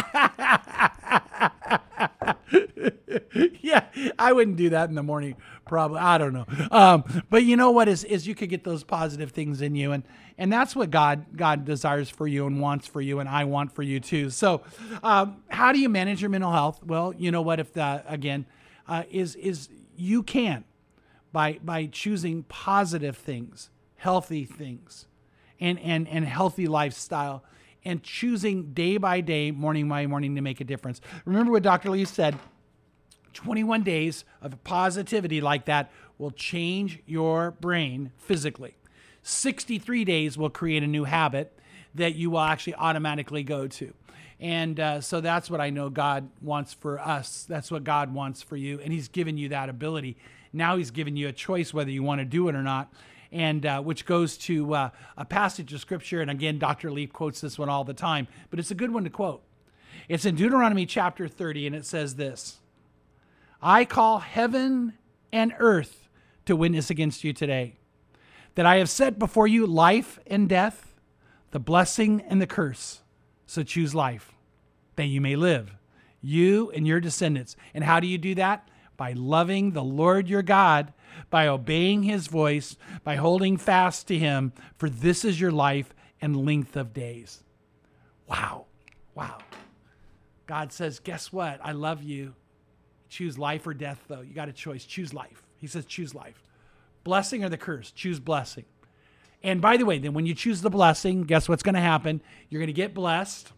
yeah, 3.61 3.85
I 4.19 4.33
wouldn't 4.33 4.57
do 4.57 4.71
that 4.71 4.89
in 4.89 4.95
the 4.95 5.03
morning. 5.03 5.37
Probably, 5.67 5.99
I 5.99 6.19
don't 6.19 6.33
know. 6.33 6.47
Um, 6.71 7.05
but 7.31 7.45
you 7.45 7.57
know 7.57 7.71
what 7.71 7.89
is 7.89 8.05
is 8.05 8.27
you 8.27 8.35
could 8.35 8.49
get 8.49 8.65
those 8.65 8.85
positive 8.85 9.31
things 9.31 9.63
in 9.63 9.75
you, 9.75 9.93
and 9.93 10.05
and 10.39 10.53
that's 10.53 10.75
what 10.75 10.91
God 10.91 11.37
God 11.37 11.65
desires 11.65 12.11
for 12.11 12.27
you 12.27 12.47
and 12.47 12.61
wants 12.61 12.87
for 12.87 13.01
you, 13.01 13.21
and 13.21 13.29
I 13.29 13.45
want 13.45 13.73
for 13.73 13.83
you 13.83 14.01
too. 14.01 14.31
So, 14.31 14.63
um, 15.03 15.43
how 15.49 15.73
do 15.73 15.79
you 15.79 15.89
manage 15.89 16.21
your 16.21 16.31
mental 16.31 16.53
health? 16.53 16.83
Well, 16.85 17.15
you 17.17 17.31
know 17.31 17.43
what? 17.43 17.61
If 17.61 17.77
again 17.77 18.47
uh, 18.89 19.05
is 19.11 19.35
is 19.37 19.69
you 19.97 20.23
can 20.23 20.65
by 21.33 21.59
by 21.65 21.87
choosing 21.87 22.45
positive 22.45 23.17
things, 23.17 23.71
healthy 23.97 24.45
things, 24.45 25.07
and 25.61 25.79
and 25.81 26.09
and 26.09 26.25
healthy 26.25 26.67
lifestyle, 26.67 27.45
and 27.85 28.03
choosing 28.03 28.73
day 28.73 28.97
by 28.97 29.21
day, 29.21 29.51
morning 29.51 29.89
by 29.89 30.07
morning, 30.07 30.35
to 30.37 30.41
make 30.41 30.61
a 30.61 30.65
difference. 30.65 31.01
Remember 31.25 31.53
what 31.53 31.63
Dr. 31.63 31.91
Lee 31.91 32.05
said. 32.05 32.39
21 33.33 33.83
days 33.83 34.25
of 34.43 34.63
positivity 34.63 35.41
like 35.41 35.65
that 35.65 35.91
will 36.19 36.31
change 36.31 37.01
your 37.07 37.53
brain 37.53 38.13
physically. 38.19 38.77
63 39.23 40.05
days 40.05 40.37
will 40.37 40.51
create 40.51 40.83
a 40.83 40.87
new 40.87 41.05
habit 41.05 41.59
that 41.95 42.15
you 42.15 42.31
will 42.31 42.41
actually 42.41 42.75
automatically 42.75 43.43
go 43.43 43.67
to. 43.67 43.93
And 44.41 44.81
uh, 44.81 45.01
so 45.01 45.21
that's 45.21 45.49
what 45.49 45.61
I 45.61 45.71
know 45.71 45.89
God 45.89 46.29
wants 46.41 46.75
for 46.75 46.99
us. 46.99 47.47
That's 47.49 47.71
what 47.71 47.85
God 47.85 48.13
wants 48.13 48.43
for 48.43 48.57
you. 48.57 48.81
And 48.81 48.93
He's 48.93 49.09
given 49.09 49.39
you 49.39 49.51
that 49.51 49.69
ability. 49.69 50.17
Now 50.53 50.77
He's 50.77 50.91
given 50.91 51.17
you 51.17 51.29
a 51.29 51.33
choice 51.33 51.73
whether 51.73 51.91
you 51.91 52.03
want 52.03 52.21
to 52.21 52.25
do 52.25 52.49
it 52.49 52.55
or 52.55 52.63
not. 52.63 52.93
And 53.33 53.65
uh, 53.65 53.81
which 53.81 54.05
goes 54.05 54.37
to 54.39 54.75
uh, 54.75 54.91
a 55.17 55.25
passage 55.25 55.73
of 55.73 55.81
scripture. 55.81 56.21
And 56.21 56.31
again, 56.31 56.59
Dr. 56.59 56.91
Leaf 56.93 57.13
quotes 57.13 57.41
this 57.41 57.59
one 57.59 57.71
all 57.71 57.83
the 57.83 57.95
time, 57.95 58.29
but 58.51 58.59
it's 58.59 58.71
a 58.71 58.75
good 58.75 58.93
one 58.93 59.05
to 59.05 59.11
quote. 59.11 59.43
It's 60.09 60.25
in 60.25 60.35
Deuteronomy 60.35 60.85
chapter 60.85 61.29
30, 61.29 61.69
and 61.69 61.77
it 61.77 61.87
says 61.87 62.17
this 62.17 62.61
I 63.63 63.85
call 63.85 64.19
heaven 64.19 64.95
and 65.33 65.55
earth 65.59 66.09
to 66.45 66.57
witness 66.57 66.91
against 66.91 67.25
you 67.25 67.33
today 67.33 67.77
that 68.55 68.67
I 68.67 68.77
have 68.77 68.91
set 68.91 69.19
before 69.19 69.47
you 69.47 69.67
life 69.67 70.19
and 70.27 70.49
death, 70.49 70.95
the 71.53 71.61
blessing 71.61 72.23
and 72.29 72.41
the 72.41 72.47
curse. 72.47 73.01
So 73.47 73.63
choose 73.63 73.95
life 73.95 74.33
that 74.97 75.07
you 75.07 75.21
may 75.21 75.37
live, 75.37 75.75
you 76.21 76.71
and 76.73 76.87
your 76.87 77.01
descendants. 77.01 77.57
And 77.75 77.85
how 77.85 78.01
do 78.01 78.07
you 78.07 78.19
do 78.19 78.35
that? 78.35 78.69
By 78.97 79.13
loving 79.13 79.73
the 79.73 79.83
Lord 79.83 80.29
your 80.29 80.43
God, 80.43 80.93
by 81.31 81.47
obeying 81.47 82.03
his 82.03 82.27
voice, 82.27 82.77
by 83.05 83.17
holding 83.17 83.57
fast 83.57 84.07
to 84.09 84.19
him, 84.19 84.53
for 84.77 84.89
this 84.89 85.25
is 85.25 85.41
your 85.41 85.53
life 85.53 85.95
and 86.21 86.45
length 86.45 86.77
of 86.77 86.93
days. 86.93 87.43
Wow. 88.27 88.67
Wow. 89.15 89.39
God 90.47 90.73
says, 90.73 90.99
Guess 90.99 91.33
what? 91.33 91.61
I 91.63 91.73
love 91.73 92.03
you. 92.03 92.35
Choose 93.09 93.39
life 93.39 93.67
or 93.67 93.75
death, 93.75 94.03
though. 94.09 94.23
You 94.23 94.35
got 94.35 94.49
a 94.49 94.53
choice. 94.53 94.85
Choose 94.85 95.13
life. 95.13 95.43
He 95.59 95.67
says, 95.67 95.85
Choose 95.85 96.15
life. 96.15 96.43
Blessing 97.05 97.45
or 97.45 97.49
the 97.49 97.59
curse? 97.59 97.91
Choose 97.91 98.21
blessing. 98.21 98.65
And 99.43 99.61
by 99.61 99.77
the 99.77 99.85
way, 99.85 99.99
then 99.99 100.15
when 100.15 100.25
you 100.25 100.35
choose 100.35 100.61
the 100.61 100.71
blessing, 100.71 101.25
guess 101.25 101.49
what's 101.49 101.63
going 101.63 101.75
to 101.75 101.81
happen? 101.81 102.23
You're 102.49 102.61
going 102.61 102.69
to 102.69 102.73
get 102.73 102.95
blessed. 102.95 103.53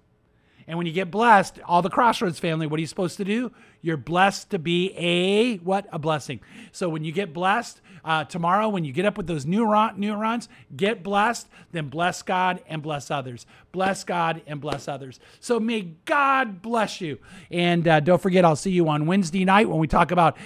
And 0.67 0.79
when 0.79 0.87
you 0.87 0.93
get 0.93 1.11
blessed, 1.11 1.61
all 1.67 1.83
the 1.83 1.91
Crossroads 1.91 2.39
family, 2.39 2.67
what 2.67 2.79
are 2.79 2.81
you 2.81 2.87
supposed 2.87 3.19
to 3.19 3.25
do? 3.25 3.53
You're 3.85 3.99
blessed 3.99 4.49
to 4.49 4.59
be 4.59 4.95
a 4.97 5.59
what? 5.59 5.87
A 5.93 5.99
blessing. 5.99 6.41
So 6.73 6.89
when 6.89 7.05
you 7.05 7.13
get 7.13 7.35
blessed 7.35 7.83
uh, 8.03 8.25
tomorrow, 8.25 8.71
when 8.71 8.83
you 8.83 8.93
get 8.95 9.05
up 9.05 9.19
with 9.19 9.27
those 9.27 9.45
neuron, 9.45 9.99
neurons, 9.99 10.49
get 10.75 11.03
blessed, 11.03 11.49
then 11.73 11.91
bless 11.91 12.23
God 12.23 12.63
and 12.67 12.81
bless 12.81 13.11
others. 13.11 13.45
Bless 13.73 14.03
God 14.03 14.41
and 14.47 14.59
bless 14.59 14.89
others. 14.89 15.21
So 15.39 15.61
may 15.61 15.83
God 16.07 16.63
bless 16.63 17.03
you. 17.03 17.19
And 17.51 17.87
uh, 17.87 18.01
don't 18.01 18.23
forget, 18.23 18.45
I'll 18.45 18.57
see 18.57 18.71
you 18.71 18.89
on 18.89 19.05
Wednesday 19.05 19.45
night 19.45 19.69
when 19.69 19.79
we 19.79 19.87
talk 19.87 20.11
about 20.11 20.39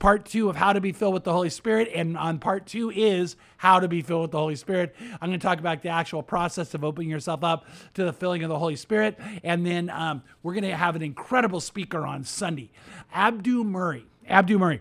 part 0.00 0.24
two 0.24 0.48
of 0.48 0.56
how 0.56 0.72
to 0.72 0.80
be 0.80 0.90
filled 0.90 1.14
with 1.14 1.24
the 1.24 1.32
Holy 1.32 1.50
Spirit. 1.50 1.90
And 1.94 2.16
on 2.16 2.40
part 2.40 2.66
two 2.66 2.90
is 2.90 3.36
how 3.56 3.78
to 3.78 3.88
be 3.88 4.00
filled 4.02 4.22
with 4.22 4.30
the 4.30 4.38
Holy 4.38 4.56
Spirit. 4.56 4.96
I'm 5.20 5.28
going 5.28 5.38
to 5.38 5.46
talk 5.46 5.58
about 5.58 5.82
the 5.82 5.90
actual 5.90 6.22
process 6.22 6.72
of 6.74 6.82
opening 6.82 7.10
yourself 7.10 7.44
up 7.44 7.66
to 7.94 8.04
the 8.04 8.12
filling 8.12 8.42
of 8.42 8.48
the 8.48 8.58
Holy 8.58 8.76
Spirit. 8.76 9.18
And 9.44 9.66
then 9.66 9.90
um, 9.90 10.22
we're 10.42 10.54
going 10.54 10.64
to 10.64 10.74
have 10.74 10.96
an 10.96 11.02
incredible 11.02 11.60
speaker 11.60 12.06
on 12.06 12.24
Sunday, 12.24 12.70
Abdu 13.12 13.64
Murray. 13.64 14.04
Abdu 14.28 14.58
Murray. 14.58 14.80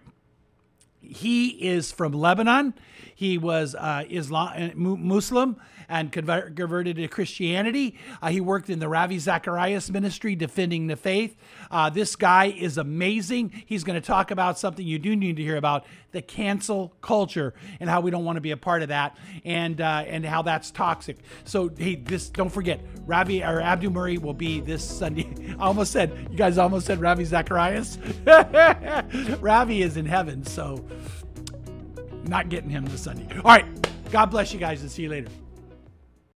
He 1.01 1.49
is 1.49 1.91
from 1.91 2.13
Lebanon. 2.13 2.73
He 3.15 3.37
was 3.37 3.75
uh, 3.75 4.03
Islam, 4.09 4.71
Muslim 4.75 5.59
and 5.89 6.11
converted 6.11 6.97
to 6.97 7.07
Christianity. 7.07 7.97
Uh, 8.21 8.29
he 8.29 8.39
worked 8.39 8.69
in 8.69 8.79
the 8.79 8.87
Ravi 8.87 9.17
Zacharias 9.17 9.89
ministry, 9.89 10.35
defending 10.35 10.87
the 10.87 10.95
faith. 10.95 11.35
Uh, 11.71 11.89
this 11.89 12.15
guy 12.15 12.45
is 12.45 12.77
amazing. 12.77 13.63
He's 13.65 13.83
going 13.83 13.99
to 13.99 14.05
talk 14.05 14.29
about 14.29 14.59
something 14.59 14.85
you 14.85 14.99
do 14.99 15.15
need 15.15 15.37
to 15.37 15.43
hear 15.43 15.57
about 15.57 15.85
the 16.11 16.21
cancel 16.21 16.93
culture 17.01 17.53
and 17.79 17.89
how 17.89 18.01
we 18.01 18.11
don't 18.11 18.23
want 18.23 18.37
to 18.37 18.41
be 18.41 18.51
a 18.51 18.57
part 18.57 18.83
of 18.83 18.89
that 18.89 19.17
and 19.43 19.81
uh, 19.81 20.03
and 20.07 20.25
how 20.25 20.41
that's 20.41 20.71
toxic. 20.71 21.17
So 21.43 21.69
hey, 21.75 21.95
this 21.95 22.29
don't 22.29 22.49
forget, 22.49 22.79
Ravi 23.05 23.43
or 23.43 23.59
Abdul 23.59 23.91
Murray 23.91 24.17
will 24.17 24.33
be 24.33 24.61
this 24.61 24.83
Sunday. 24.83 25.55
I 25.59 25.65
almost 25.65 25.91
said 25.91 26.27
you 26.29 26.37
guys 26.37 26.57
almost 26.57 26.85
said 26.85 27.01
Ravi 27.01 27.25
Zacharias. 27.25 27.97
Ravi 29.39 29.81
is 29.81 29.97
in 29.97 30.05
heaven, 30.05 30.45
so 30.45 30.83
not 32.23 32.49
getting 32.49 32.69
him 32.69 32.85
this 32.85 33.01
Sunday. 33.01 33.27
All 33.37 33.43
right. 33.43 33.65
God 34.11 34.27
bless 34.27 34.53
you 34.53 34.59
guys 34.59 34.81
and 34.81 34.89
see 34.89 35.03
you 35.03 35.09
later. 35.09 35.29